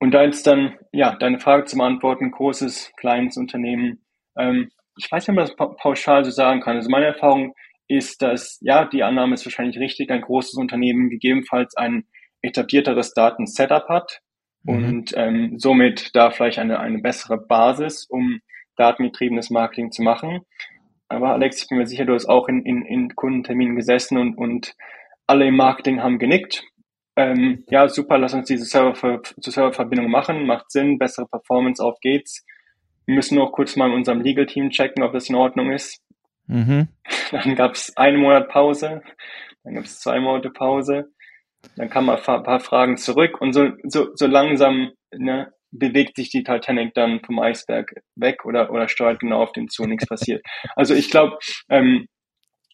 [0.00, 4.04] Und da jetzt dann, ja, deine Frage zu beantworten, großes, kleines Unternehmen.
[4.38, 6.76] Ähm, ich weiß nicht, ob man das pauschal so sagen kann.
[6.76, 7.54] Also meine Erfahrung
[7.88, 12.04] ist, dass, ja, die Annahme ist wahrscheinlich richtig, ein großes Unternehmen gegebenenfalls ein
[12.42, 14.20] etablierteres Datensetup hat.
[14.66, 18.40] Und ähm, somit da vielleicht eine, eine bessere Basis, um
[18.76, 20.40] datengetriebenes Marketing zu machen.
[21.08, 24.36] Aber Alex, ich bin mir sicher, du hast auch in, in, in Kundenterminen gesessen und,
[24.36, 24.74] und
[25.26, 26.64] alle im Marketing haben genickt.
[27.16, 32.00] Ähm, ja, super, lass uns diese Server zu Serververbindung machen, macht Sinn, bessere Performance, auf
[32.00, 32.44] geht's.
[33.06, 36.02] Wir müssen noch kurz mal in unserem Legal Team checken, ob das in Ordnung ist.
[36.46, 36.88] Mhm.
[37.30, 39.02] Dann gab es einen Monat Pause,
[39.62, 41.10] dann gab es zwei Monate Pause.
[41.76, 46.30] Dann kam man ein paar Fragen zurück und so, so, so langsam ne, bewegt sich
[46.30, 50.44] die Titanic dann vom Eisberg weg oder, oder steuert genau auf den zu, nichts passiert.
[50.76, 52.06] Also ich glaube, ähm,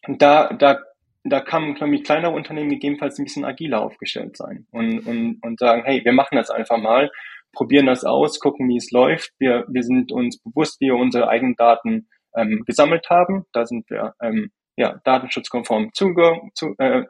[0.07, 0.79] da, da,
[1.23, 5.59] da kann, glaube ich, kleinere Unternehmen gegebenenfalls ein bisschen agiler aufgestellt sein und, und, und
[5.59, 7.11] sagen, hey, wir machen das einfach mal,
[7.53, 9.31] probieren das aus, gucken, wie es läuft.
[9.39, 13.45] Wir, wir sind uns bewusst, wie wir unsere eigenen Daten ähm, gesammelt haben.
[13.51, 17.03] Da sind wir ähm, ja, datenschutzkonform zuge zu, äh,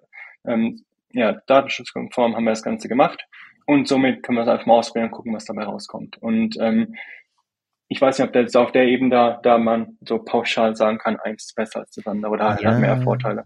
[0.48, 3.26] ähm, ja, datenschutzkonform haben wir das Ganze gemacht
[3.66, 6.18] und somit können wir es einfach mal ausprobieren und gucken, was dabei rauskommt.
[6.22, 6.96] Und ähm,
[7.88, 11.20] ich weiß nicht, ob das auf der Ebene da, da man so pauschal sagen kann,
[11.20, 12.72] eins ist besser als das andere oder ja.
[12.72, 13.46] hat mehr Vorteile.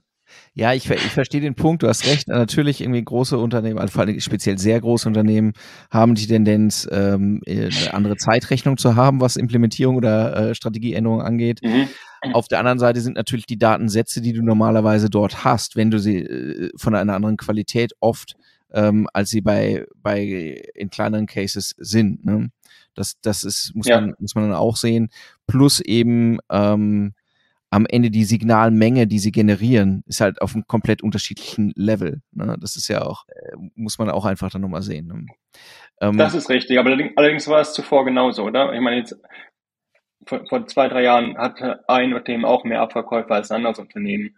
[0.53, 2.27] Ja, ich, ich verstehe den Punkt, du hast recht.
[2.27, 5.53] Natürlich irgendwie große Unternehmen, also vor allem speziell sehr große Unternehmen,
[5.91, 11.61] haben die Tendenz, ähm, eine andere Zeitrechnung zu haben, was Implementierung oder äh, Strategieänderung angeht.
[11.63, 11.87] Mhm.
[12.33, 15.99] Auf der anderen Seite sind natürlich die Datensätze, die du normalerweise dort hast, wenn du
[15.99, 18.35] sie äh, von einer anderen Qualität oft
[18.75, 22.25] ähm, als sie bei, bei in kleineren Cases sind.
[22.25, 22.51] Ne?
[22.93, 24.01] Das, das ist, muss, ja.
[24.01, 25.09] man, muss man dann auch sehen.
[25.47, 27.13] Plus eben ähm,
[27.75, 32.21] am Ende die Signalmenge, die sie generieren, ist halt auf einem komplett unterschiedlichen Level.
[32.31, 32.55] Ne?
[32.61, 35.07] Das ist ja auch, äh, muss man auch einfach dann nochmal sehen.
[35.07, 35.25] Ne?
[35.99, 38.73] Ähm, das ist richtig, aber allerdings war es zuvor genauso, oder?
[38.73, 39.19] Ich meine, jetzt
[40.25, 44.37] vor, vor zwei, drei Jahren hatte ein Unternehmen auch mehr Abverkäufe als ein anderes Unternehmen.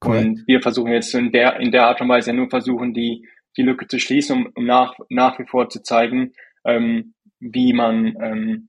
[0.00, 0.24] Correct.
[0.24, 3.62] Und wir versuchen jetzt in der, in der Art und Weise nur versuchen, die, die
[3.62, 6.32] Lücke zu schließen, um, um nach, nach wie vor zu zeigen,
[6.64, 8.68] ähm, wie man, ähm,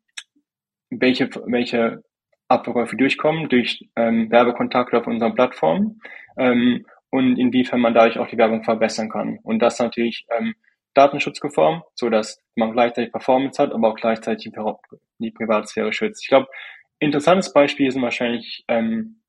[0.92, 2.04] welche, welche
[2.54, 6.02] Abverkäufe durchkommen durch ähm, Werbekontakte auf unseren Plattformen
[6.38, 9.40] ähm, und inwiefern man dadurch auch die Werbung verbessern kann.
[9.44, 10.56] Und das natürlich ähm,
[10.94, 14.54] datenschutzkonform, so dass man gleichzeitig Performance hat, aber auch gleichzeitig
[15.20, 16.24] die Privatsphäre schützt.
[16.24, 16.48] Ich glaube,
[17.00, 19.22] interessantes Beispiel sind wahrscheinlich ähm,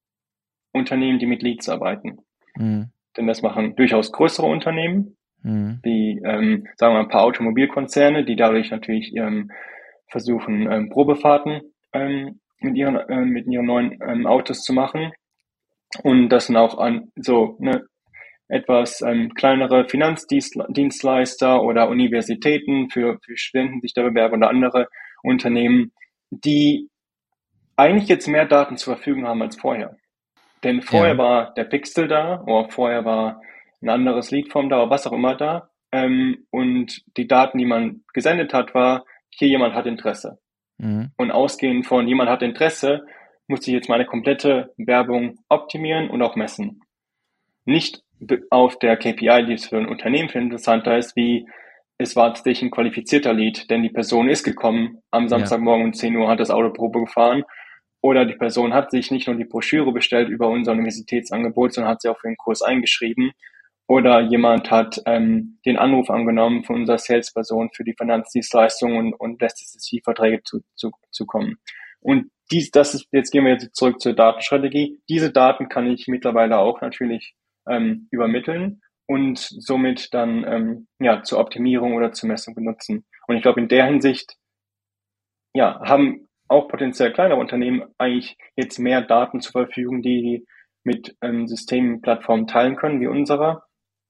[0.72, 2.18] Unternehmen, die mit Leads arbeiten.
[2.56, 2.90] Mhm.
[3.16, 5.78] Denn das machen durchaus größere Unternehmen, mhm.
[5.82, 9.50] wie, ähm, sagen wir ein paar Automobilkonzerne, die dadurch natürlich ähm,
[10.08, 11.60] versuchen, ähm, Probefahrten
[11.92, 15.12] ähm, mit, ihren, äh, mit ihren neuen ähm, Autos zu machen.
[16.02, 17.86] Und das sind auch an so ne,
[18.48, 24.88] etwas ähm, kleinere Finanzdienstleister oder Universitäten für, für Studenten sich da bewerben oder andere
[25.22, 25.92] Unternehmen,
[26.30, 26.90] die
[27.76, 29.96] eigentlich jetzt mehr Daten zur Verfügung haben als vorher.
[30.62, 31.18] Denn vorher ja.
[31.18, 33.40] war der Pixel da oder vorher war
[33.82, 35.70] ein anderes Leadform da oder was auch immer da.
[35.92, 40.38] Ähm, und die Daten, die man gesendet hat, war, hier jemand hat Interesse.
[40.78, 41.10] Mhm.
[41.16, 43.04] Und ausgehend von jemand hat Interesse,
[43.46, 46.80] muss ich jetzt meine komplette Werbung optimieren und auch messen.
[47.64, 48.02] Nicht
[48.50, 51.46] auf der KPI, die es für ein Unternehmen viel interessanter ist, wie
[51.98, 56.16] es war tatsächlich ein qualifizierter Lead, denn die Person ist gekommen am Samstagmorgen um 10
[56.16, 57.44] Uhr, hat das Auto Probe gefahren
[58.00, 62.02] oder die Person hat sich nicht nur die Broschüre bestellt über unser Universitätsangebot, sondern hat
[62.02, 63.32] sie auch für den Kurs eingeschrieben
[63.86, 69.40] oder jemand hat ähm, den Anruf angenommen von unserer Salesperson für die Finanzdienstleistung und, und
[69.40, 71.58] lässt es die Verträge zu, zu, zu kommen.
[72.00, 75.00] Und dies, das ist, jetzt gehen wir jetzt zurück zur Datenstrategie.
[75.08, 77.34] Diese Daten kann ich mittlerweile auch natürlich
[77.68, 83.04] ähm, übermitteln und somit dann ähm, ja zur Optimierung oder zur Messung benutzen.
[83.26, 84.36] Und ich glaube, in der Hinsicht
[85.54, 90.46] ja, haben auch potenziell kleinere Unternehmen eigentlich jetzt mehr Daten zur Verfügung, die
[90.82, 93.64] mit ähm, Systemplattformen teilen können, wie unserer,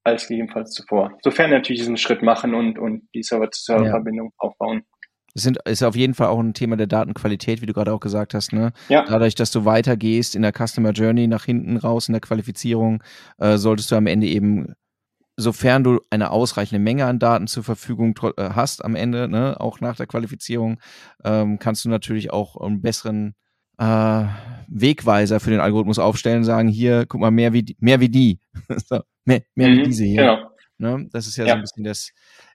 [0.05, 1.19] als gegebenenfalls zuvor.
[1.23, 4.33] Sofern natürlich diesen Schritt machen und, und die Server-zu-Server-Verbindung ja.
[4.39, 4.83] aufbauen.
[5.35, 8.01] Es sind, ist auf jeden Fall auch ein Thema der Datenqualität, wie du gerade auch
[8.01, 8.53] gesagt hast.
[8.53, 8.73] Ne?
[8.89, 9.05] Ja.
[9.05, 13.03] Dadurch, dass du weitergehst in der Customer Journey nach hinten raus, in der Qualifizierung,
[13.39, 14.75] äh, solltest du am Ende eben,
[15.37, 19.81] sofern du eine ausreichende Menge an Daten zur Verfügung äh, hast am Ende, ne, auch
[19.81, 20.79] nach der Qualifizierung,
[21.25, 23.35] ähm, kannst du natürlich auch einen besseren
[23.79, 24.25] äh,
[24.69, 28.39] Wegweiser für den Algorithmus aufstellen, sagen, hier, guck mal, mehr wie, mehr wie die.
[28.87, 30.23] so, mehr mehr mhm, wie diese hier.
[30.23, 30.97] Genau.
[30.97, 31.09] Ne?
[31.13, 32.11] Das ist ja, ja, so ein bisschen das.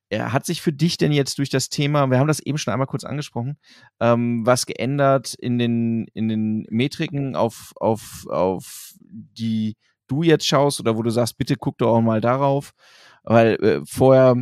[0.09, 2.73] Er hat sich für dich denn jetzt durch das Thema, wir haben das eben schon
[2.73, 3.57] einmal kurz angesprochen,
[3.99, 9.77] ähm, was geändert in den, in den Metriken auf, auf, auf die
[10.07, 12.71] du jetzt schaust oder wo du sagst, bitte guck doch auch mal darauf,
[13.23, 14.35] weil äh, vorher,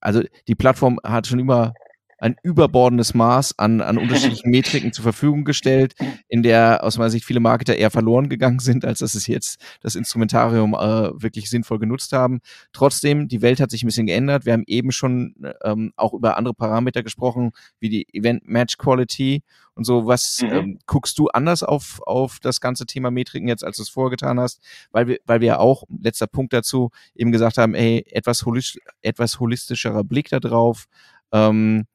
[0.00, 1.74] also die Plattform hat schon immer
[2.20, 5.94] ein überbordendes Maß an, an unterschiedlichen Metriken zur Verfügung gestellt,
[6.28, 9.60] in der aus meiner Sicht viele Marketer eher verloren gegangen sind, als dass es jetzt
[9.80, 12.40] das Instrumentarium äh, wirklich sinnvoll genutzt haben.
[12.72, 14.44] Trotzdem, die Welt hat sich ein bisschen geändert.
[14.44, 19.42] Wir haben eben schon ähm, auch über andere Parameter gesprochen, wie die Event Match Quality
[19.74, 20.06] und so.
[20.06, 20.52] Was mhm.
[20.52, 24.38] ähm, guckst du anders auf, auf das ganze Thema Metriken jetzt, als du es vorgetan
[24.38, 24.60] hast?
[24.92, 28.82] Weil wir, weil wir ja auch, letzter Punkt dazu, eben gesagt haben, ey, etwas, holistisch,
[29.00, 30.84] etwas holistischerer Blick da drauf.
[31.32, 31.86] Ähm,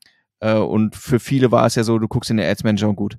[0.45, 2.95] äh, und für viele war es ja so, du guckst in der Ads Manager und
[2.95, 3.17] gut.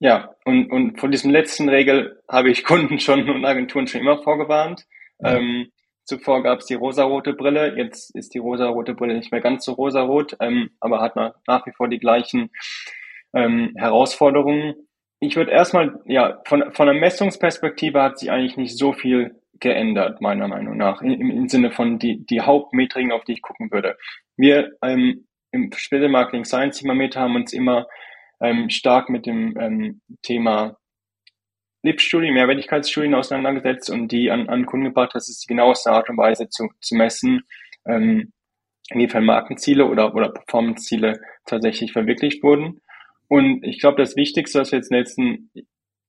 [0.00, 4.20] Ja, und, und von diesem letzten Regel habe ich Kunden schon und Agenturen schon immer
[4.22, 4.84] vorgewarnt.
[5.20, 5.36] Ja.
[5.36, 5.68] Ähm,
[6.04, 9.72] zuvor gab es die rosarote Brille, jetzt ist die rosarote Brille nicht mehr ganz so
[9.72, 12.50] rosarot, ähm, aber hat nach, nach wie vor die gleichen
[13.32, 14.74] ähm, Herausforderungen.
[15.20, 20.20] Ich würde erstmal, ja, von, von der Messungsperspektive hat sich eigentlich nicht so viel geändert,
[20.20, 23.96] meiner Meinung nach, im, im Sinne von die, die Hauptmetriken, auf die ich gucken würde.
[24.36, 27.86] Wir ähm, im Später Marketing Science Thermometer haben uns immer
[28.40, 30.76] ähm, stark mit dem ähm, Thema
[31.82, 35.10] LIP-Studien, Mehrwertigkeitsstudien auseinandergesetzt und die an, an Kunden gebracht.
[35.14, 37.42] Das ist die genaueste Art und Weise zu, zu messen,
[37.86, 38.32] ähm,
[38.90, 42.80] inwiefern Markenziele oder, oder Performance-Ziele tatsächlich verwirklicht wurden.
[43.28, 45.50] Und ich glaube, das Wichtigste, was wir jetzt in den letzten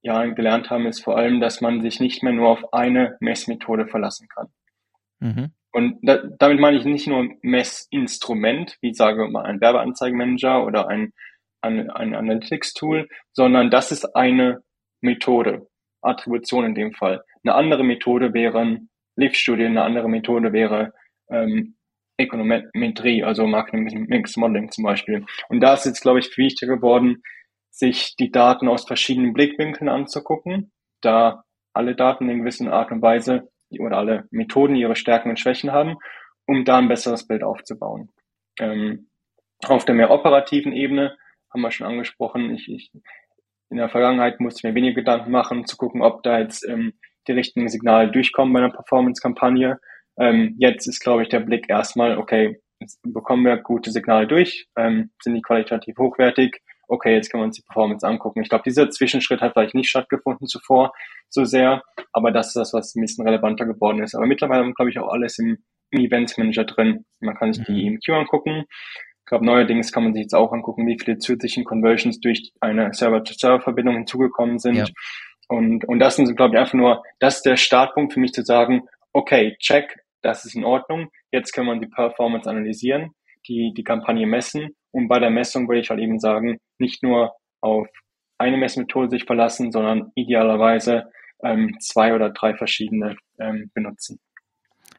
[0.01, 3.87] Jahren gelernt haben, ist vor allem, dass man sich nicht mehr nur auf eine Messmethode
[3.87, 4.47] verlassen kann.
[5.19, 5.53] Mhm.
[5.73, 11.13] Und da, damit meine ich nicht nur Messinstrument, wie sage mal ein Werbeanzeigenmanager oder ein,
[11.61, 14.61] ein, ein Analytics-Tool, sondern das ist eine
[15.01, 15.67] Methode,
[16.01, 17.23] Attribution in dem Fall.
[17.43, 20.93] Eine andere Methode wären Live-Studien, eine andere Methode wäre
[21.29, 21.75] ähm,
[22.19, 25.25] Ökonometrie, also Marketing Mix Modeling zum Beispiel.
[25.49, 27.23] Und da ist jetzt, glaube ich, wichtiger geworden,
[27.71, 33.49] sich die Daten aus verschiedenen Blickwinkeln anzugucken, da alle Daten in gewisser Art und Weise
[33.79, 35.97] oder alle Methoden ihre Stärken und Schwächen haben,
[36.45, 38.09] um da ein besseres Bild aufzubauen.
[38.59, 39.09] Ähm,
[39.63, 41.15] auf der mehr operativen Ebene
[41.51, 42.91] haben wir schon angesprochen, ich, ich
[43.69, 46.93] in der Vergangenheit musste ich mir weniger Gedanken machen, zu gucken, ob da jetzt ähm,
[47.27, 49.79] die richtigen Signale durchkommen bei einer Performance-Kampagne.
[50.19, 54.67] Ähm, jetzt ist, glaube ich, der Blick erstmal, okay, jetzt bekommen wir gute Signale durch,
[54.77, 58.41] ähm, sind die qualitativ hochwertig, okay, jetzt können wir uns die Performance angucken.
[58.41, 60.93] Ich glaube, dieser Zwischenschritt hat vielleicht nicht stattgefunden zuvor
[61.29, 64.15] so sehr, aber das ist das, was ein bisschen relevanter geworden ist.
[64.15, 65.57] Aber mittlerweile haben glaube ich, auch alles im,
[65.91, 67.05] im Events Manager drin.
[67.19, 68.65] Man kann sich die EMQ angucken.
[68.69, 72.93] Ich glaube, neuerdings kann man sich jetzt auch angucken, wie viele zusätzlichen Conversions durch eine
[72.93, 74.75] Server-to-Server-Verbindung hinzugekommen sind.
[74.75, 74.85] Ja.
[75.47, 78.43] Und, und das sind, glaube ich, einfach nur, das ist der Startpunkt für mich zu
[78.43, 81.09] sagen, okay, check, das ist in Ordnung.
[81.31, 83.11] Jetzt kann man die Performance analysieren,
[83.47, 87.33] die, die Kampagne messen und bei der Messung würde ich halt eben sagen, nicht nur
[87.61, 87.87] auf
[88.37, 91.05] eine Messmethode sich verlassen, sondern idealerweise
[91.43, 94.19] ähm, zwei oder drei verschiedene ähm, benutzen.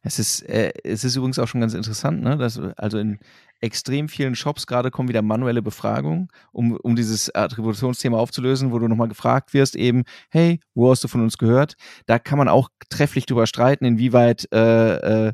[0.02, 2.36] Es ist, äh, es ist übrigens auch schon ganz interessant, ne?
[2.36, 3.18] dass also in
[3.60, 8.88] extrem vielen Shops gerade kommen wieder manuelle Befragungen, um, um dieses Attributionsthema aufzulösen, wo du
[8.88, 11.74] nochmal gefragt wirst, eben, hey, wo hast du von uns gehört?
[12.04, 15.32] Da kann man auch trefflich drüber streiten, inwieweit äh, äh,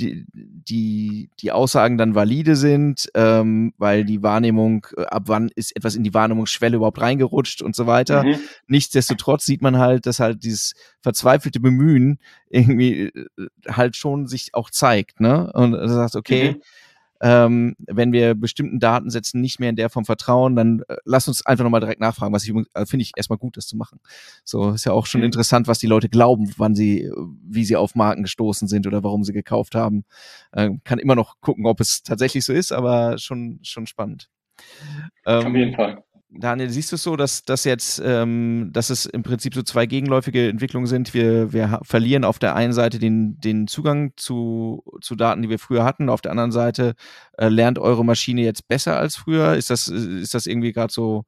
[0.00, 5.76] die, die, die Aussagen dann valide sind, ähm, weil die Wahrnehmung, äh, ab wann ist
[5.76, 8.24] etwas in die Wahrnehmungsschwelle überhaupt reingerutscht und so weiter.
[8.24, 8.36] Mhm.
[8.66, 13.26] Nichtsdestotrotz sieht man halt, dass halt dieses verzweifelte Bemühen irgendwie äh,
[13.68, 15.52] halt schon sich auch zeigt, ne?
[15.52, 16.62] Und du sagst, okay, mhm
[17.20, 21.44] ähm, wenn wir bestimmten Datensätzen nicht mehr in der Form vertrauen, dann äh, lass uns
[21.44, 24.00] einfach nochmal direkt nachfragen, was ich äh, finde ich erstmal gut, das zu machen.
[24.44, 25.26] So ist ja auch schon mhm.
[25.26, 27.10] interessant, was die Leute glauben, wann sie,
[27.42, 30.04] wie sie auf Marken gestoßen sind oder warum sie gekauft haben.
[30.52, 34.30] Äh, kann immer noch gucken, ob es tatsächlich so ist, aber schon, schon spannend.
[35.26, 36.02] Ähm, auf jeden Fall.
[36.32, 39.86] Daniel, siehst du es so, dass, dass jetzt, ähm, dass es im Prinzip so zwei
[39.86, 41.12] gegenläufige Entwicklungen sind?
[41.12, 45.58] Wir, wir verlieren auf der einen Seite den, den Zugang zu, zu Daten, die wir
[45.58, 46.08] früher hatten.
[46.08, 46.94] Auf der anderen Seite
[47.36, 49.54] äh, lernt eure Maschine jetzt besser als früher.
[49.54, 51.24] Ist das, ist das irgendwie gerade so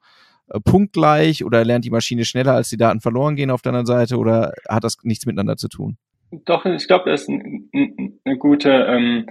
[0.49, 3.87] äh, punktgleich oder lernt die Maschine schneller, als die Daten verloren gehen auf der anderen
[3.87, 5.97] Seite oder hat das nichts miteinander zu tun?
[6.45, 9.27] Doch, ich glaube, das ist ein, ein, eine gute, ähm,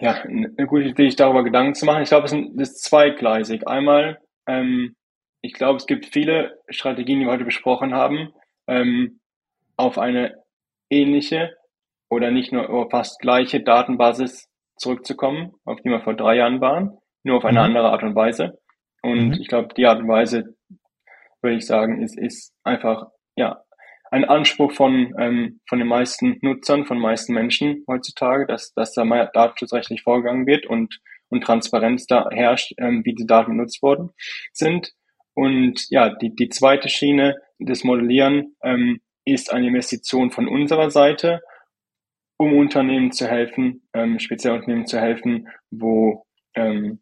[0.00, 2.02] ja, eine gute Idee, sich darüber Gedanken zu machen.
[2.02, 3.68] Ich glaube, es ist zweigleisig.
[3.68, 4.96] Einmal ähm,
[5.40, 8.32] ich glaube, es gibt viele Strategien, die wir heute besprochen haben,
[8.68, 9.20] ähm,
[9.76, 10.36] auf eine
[10.88, 11.56] ähnliche
[12.08, 17.38] oder nicht nur fast gleiche Datenbasis zurückzukommen, auf die wir vor drei Jahren waren, nur
[17.38, 17.64] auf eine mhm.
[17.66, 18.58] andere Art und Weise.
[19.02, 19.32] Und mhm.
[19.32, 20.54] ich glaube, die Art und Weise,
[21.40, 23.62] würde ich sagen, ist, ist einfach ja
[24.10, 28.92] ein Anspruch von, ähm, von den meisten Nutzern, von den meisten Menschen heutzutage, dass, dass
[28.92, 31.00] da mal datenschutzrechtlich vorgegangen wird und
[31.32, 34.10] und Transparenz da herrscht, ähm, wie die Daten genutzt worden
[34.52, 34.92] sind.
[35.34, 41.40] Und ja, die, die zweite Schiene des Modellieren ähm, ist eine Investition von unserer Seite,
[42.36, 47.00] um Unternehmen zu helfen, ähm, speziell Unternehmen zu helfen, wo ähm,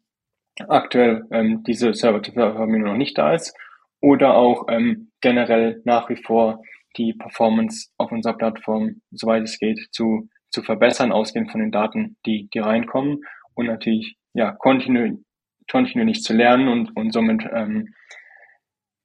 [0.67, 3.53] aktuell ähm, diese Server-to-Verbindung noch nicht da ist
[3.99, 6.61] oder auch ähm, generell nach wie vor
[6.97, 12.17] die Performance auf unserer Plattform, soweit es geht, zu, zu verbessern, ausgehend von den Daten,
[12.25, 13.21] die, die reinkommen
[13.55, 15.23] und natürlich ja, kontinu
[15.69, 17.93] kontinuierlich zu lernen und, und somit ähm,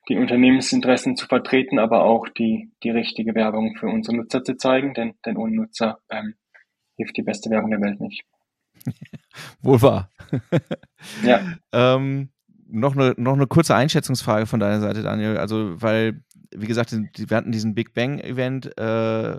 [0.09, 4.95] die Unternehmensinteressen zu vertreten, aber auch die, die richtige Werbung für unsere Nutzer zu zeigen,
[4.95, 6.35] denn, denn ohne Nutzer ähm,
[6.97, 8.25] hilft die beste Werbung der Welt nicht.
[9.63, 10.11] Wohl wahr.
[11.23, 11.41] ja.
[11.73, 12.31] ähm,
[12.69, 15.39] noch eine, noch eine kurze Einschätzungsfrage von deiner Seite, Daniel.
[15.39, 16.25] Also, weil,
[16.55, 18.77] wie gesagt, wir hatten diesen Big Bang Event.
[18.77, 19.37] Äh,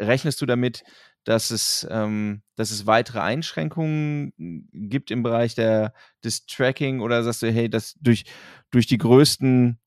[0.00, 0.82] rechnest du damit,
[1.28, 4.32] dass es, ähm, dass es weitere Einschränkungen
[4.72, 5.92] gibt im Bereich der,
[6.24, 8.24] des Tracking oder sagst du, hey, das durch,
[8.70, 9.78] durch die größten,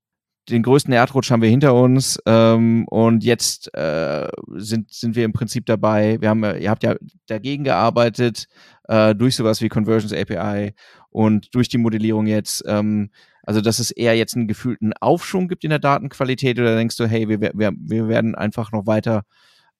[0.49, 5.33] den größten Erdrutsch haben wir hinter uns ähm, und jetzt äh, sind, sind wir im
[5.33, 6.21] Prinzip dabei.
[6.21, 8.45] Wir haben, ihr habt ja dagegen gearbeitet
[8.87, 10.75] äh, durch sowas wie Conversions API
[11.09, 12.63] und durch die Modellierung jetzt.
[12.67, 13.09] Ähm,
[13.41, 17.07] also, dass es eher jetzt einen gefühlten Aufschwung gibt in der Datenqualität oder denkst du,
[17.07, 19.23] hey, wir, wir, wir werden einfach noch weiter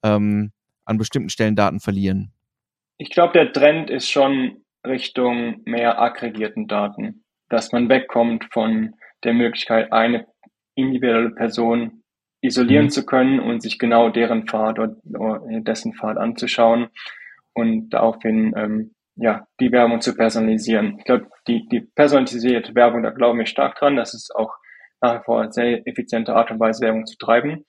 [0.01, 0.51] ähm,
[0.91, 2.31] an bestimmten Stellen Daten verlieren?
[2.97, 9.33] Ich glaube, der Trend ist schon Richtung mehr aggregierten Daten, dass man wegkommt von der
[9.33, 10.27] Möglichkeit, eine
[10.75, 12.03] individuelle Person
[12.41, 12.89] isolieren mhm.
[12.89, 14.95] zu können und sich genau deren Pfad oder,
[15.61, 16.89] dessen Pfad anzuschauen
[17.53, 20.97] und daraufhin ähm, ja, die Werbung zu personalisieren.
[20.97, 24.53] Ich glaube, die, die personalisierte Werbung, da glauben wir stark dran, dass es auch
[25.01, 27.65] nach wie vor sehr effiziente Art und Weise Werbung zu treiben.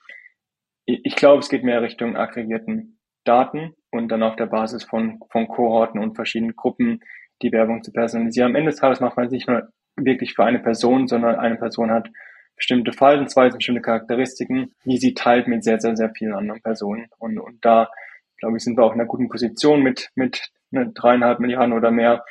[0.86, 5.20] Ich, ich glaube, es geht mehr Richtung aggregierten Daten und dann auf der Basis von,
[5.30, 7.00] von Kohorten und verschiedenen Gruppen
[7.42, 8.50] die Werbung zu personalisieren.
[8.50, 11.56] Am Ende des Tages macht man es nicht nur wirklich für eine Person, sondern eine
[11.56, 12.08] Person hat
[12.56, 17.08] bestimmte Verhaltensweisen, bestimmte Charakteristiken, die sie teilt mit sehr, sehr, sehr vielen anderen Personen.
[17.18, 17.90] Und, und da,
[18.38, 21.90] glaube ich, sind wir auch in einer guten Position mit, mit ne, dreieinhalb Milliarden oder
[21.90, 22.24] mehr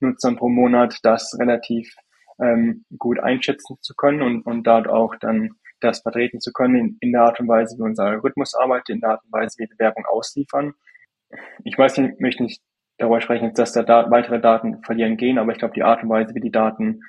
[0.00, 1.94] Nutzern pro Monat, das relativ
[2.40, 6.96] ähm, gut einschätzen zu können und, und dort auch dann das vertreten zu können in,
[7.00, 9.68] in der Art und Weise, wie unser Algorithmus arbeitet, in der Art und Weise, wie
[9.68, 10.74] wir Werbung ausliefern.
[11.64, 12.62] Ich weiß nicht, möchte nicht
[12.98, 16.34] darüber sprechen, dass da weitere Daten verlieren gehen, aber ich glaube, die Art und Weise,
[16.34, 17.00] wie die Daten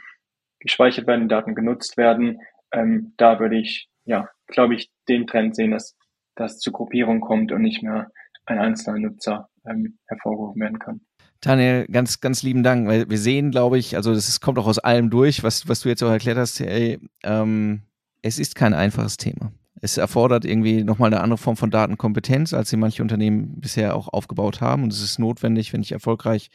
[0.60, 2.40] gespeichert werden, die Daten genutzt werden,
[2.72, 5.98] ähm, da würde ich, ja, glaube ich, den Trend sehen, dass
[6.36, 8.12] das zu Gruppierung kommt und nicht mehr
[8.46, 11.02] ein einzelner Nutzer ähm, hervorgehoben werden kann.
[11.42, 14.80] Daniel, ganz, ganz lieben Dank, weil wir sehen, glaube ich, also das kommt auch aus
[14.80, 17.84] allem durch, was, was du jetzt auch erklärt hast, ey, ähm,
[18.22, 19.52] es ist kein einfaches Thema.
[19.82, 24.10] Es erfordert irgendwie nochmal eine andere Form von Datenkompetenz, als sie manche Unternehmen bisher auch
[24.10, 24.84] aufgebaut haben.
[24.84, 26.50] Und es ist notwendig, wenn ich erfolgreich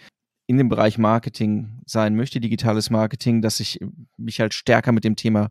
[0.47, 3.81] in dem Bereich Marketing sein möchte, digitales Marketing, dass ich
[4.19, 5.49] mich halt stärker mit dem Thema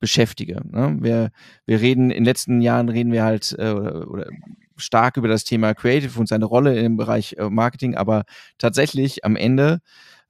[0.00, 0.62] beschäftige.
[0.64, 0.96] Ne?
[1.00, 1.30] Wir,
[1.64, 4.26] wir reden, in den letzten Jahren reden wir halt äh, oder, oder
[4.76, 8.24] stark über das Thema Creative und seine Rolle im Bereich äh, Marketing, aber
[8.58, 9.80] tatsächlich am Ende,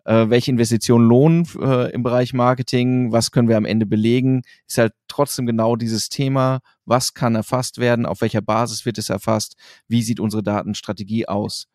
[0.04, 4.78] äh, welche Investitionen lohnen äh, im Bereich Marketing, was können wir am Ende belegen, ist
[4.78, 9.56] halt trotzdem genau dieses Thema, was kann erfasst werden, auf welcher Basis wird es erfasst,
[9.88, 11.68] wie sieht unsere Datenstrategie aus.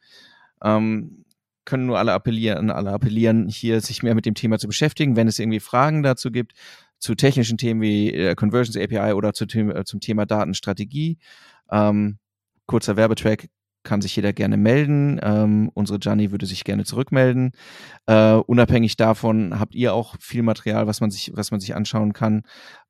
[0.64, 1.26] Ähm,
[1.66, 5.18] können nur alle appellieren, alle appellieren, hier sich mehr mit dem Thema zu beschäftigen.
[5.18, 6.54] Wenn es irgendwie Fragen dazu gibt,
[6.98, 11.18] zu technischen Themen wie äh, Conversions API oder zu, zum Thema Datenstrategie,
[11.70, 12.18] ähm,
[12.66, 13.50] kurzer Werbetrack,
[13.88, 15.20] kann sich jeder gerne melden.
[15.24, 17.54] Ähm, unsere Gianni würde sich gerne zurückmelden.
[18.06, 22.14] Äh, unabhängig davon habt ihr auch viel Material, was man sich, was man sich anschauen
[22.14, 22.44] kann.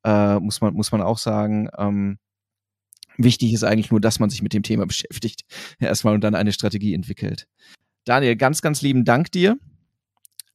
[0.03, 1.69] Äh, muss man, muss man auch sagen.
[1.77, 2.17] Ähm,
[3.17, 5.43] wichtig ist eigentlich nur, dass man sich mit dem Thema beschäftigt,
[5.79, 7.47] erstmal und dann eine Strategie entwickelt.
[8.03, 9.57] Daniel, ganz, ganz lieben Dank dir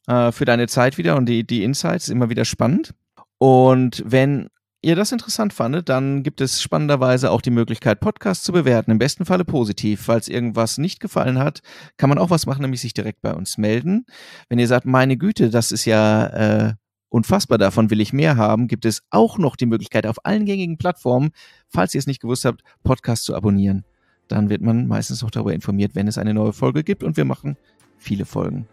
[0.09, 2.09] äh, für deine Zeit wieder und die, die Insights.
[2.09, 2.95] Immer wieder spannend.
[3.39, 4.49] Und wenn
[4.83, 8.91] ihr das interessant fandet, dann gibt es spannenderweise auch die Möglichkeit, Podcasts zu bewerten.
[8.91, 10.03] Im besten Falle positiv.
[10.03, 11.61] Falls irgendwas nicht gefallen hat,
[11.97, 14.05] kann man auch was machen, nämlich sich direkt bei uns melden.
[14.49, 16.75] Wenn ihr sagt, meine Güte, das ist ja äh,
[17.09, 20.79] unfassbar, davon will ich mehr haben, gibt es auch noch die Möglichkeit, auf allen gängigen
[20.79, 21.31] Plattformen,
[21.69, 23.85] falls ihr es nicht gewusst habt, Podcasts zu abonnieren.
[24.29, 27.25] Dann wird man meistens auch darüber informiert, wenn es eine neue Folge gibt und wir
[27.25, 27.57] machen
[27.99, 28.67] viele Folgen.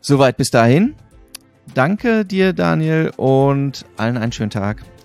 [0.00, 0.94] Soweit bis dahin.
[1.74, 4.82] Danke dir, Daniel, und allen einen schönen Tag.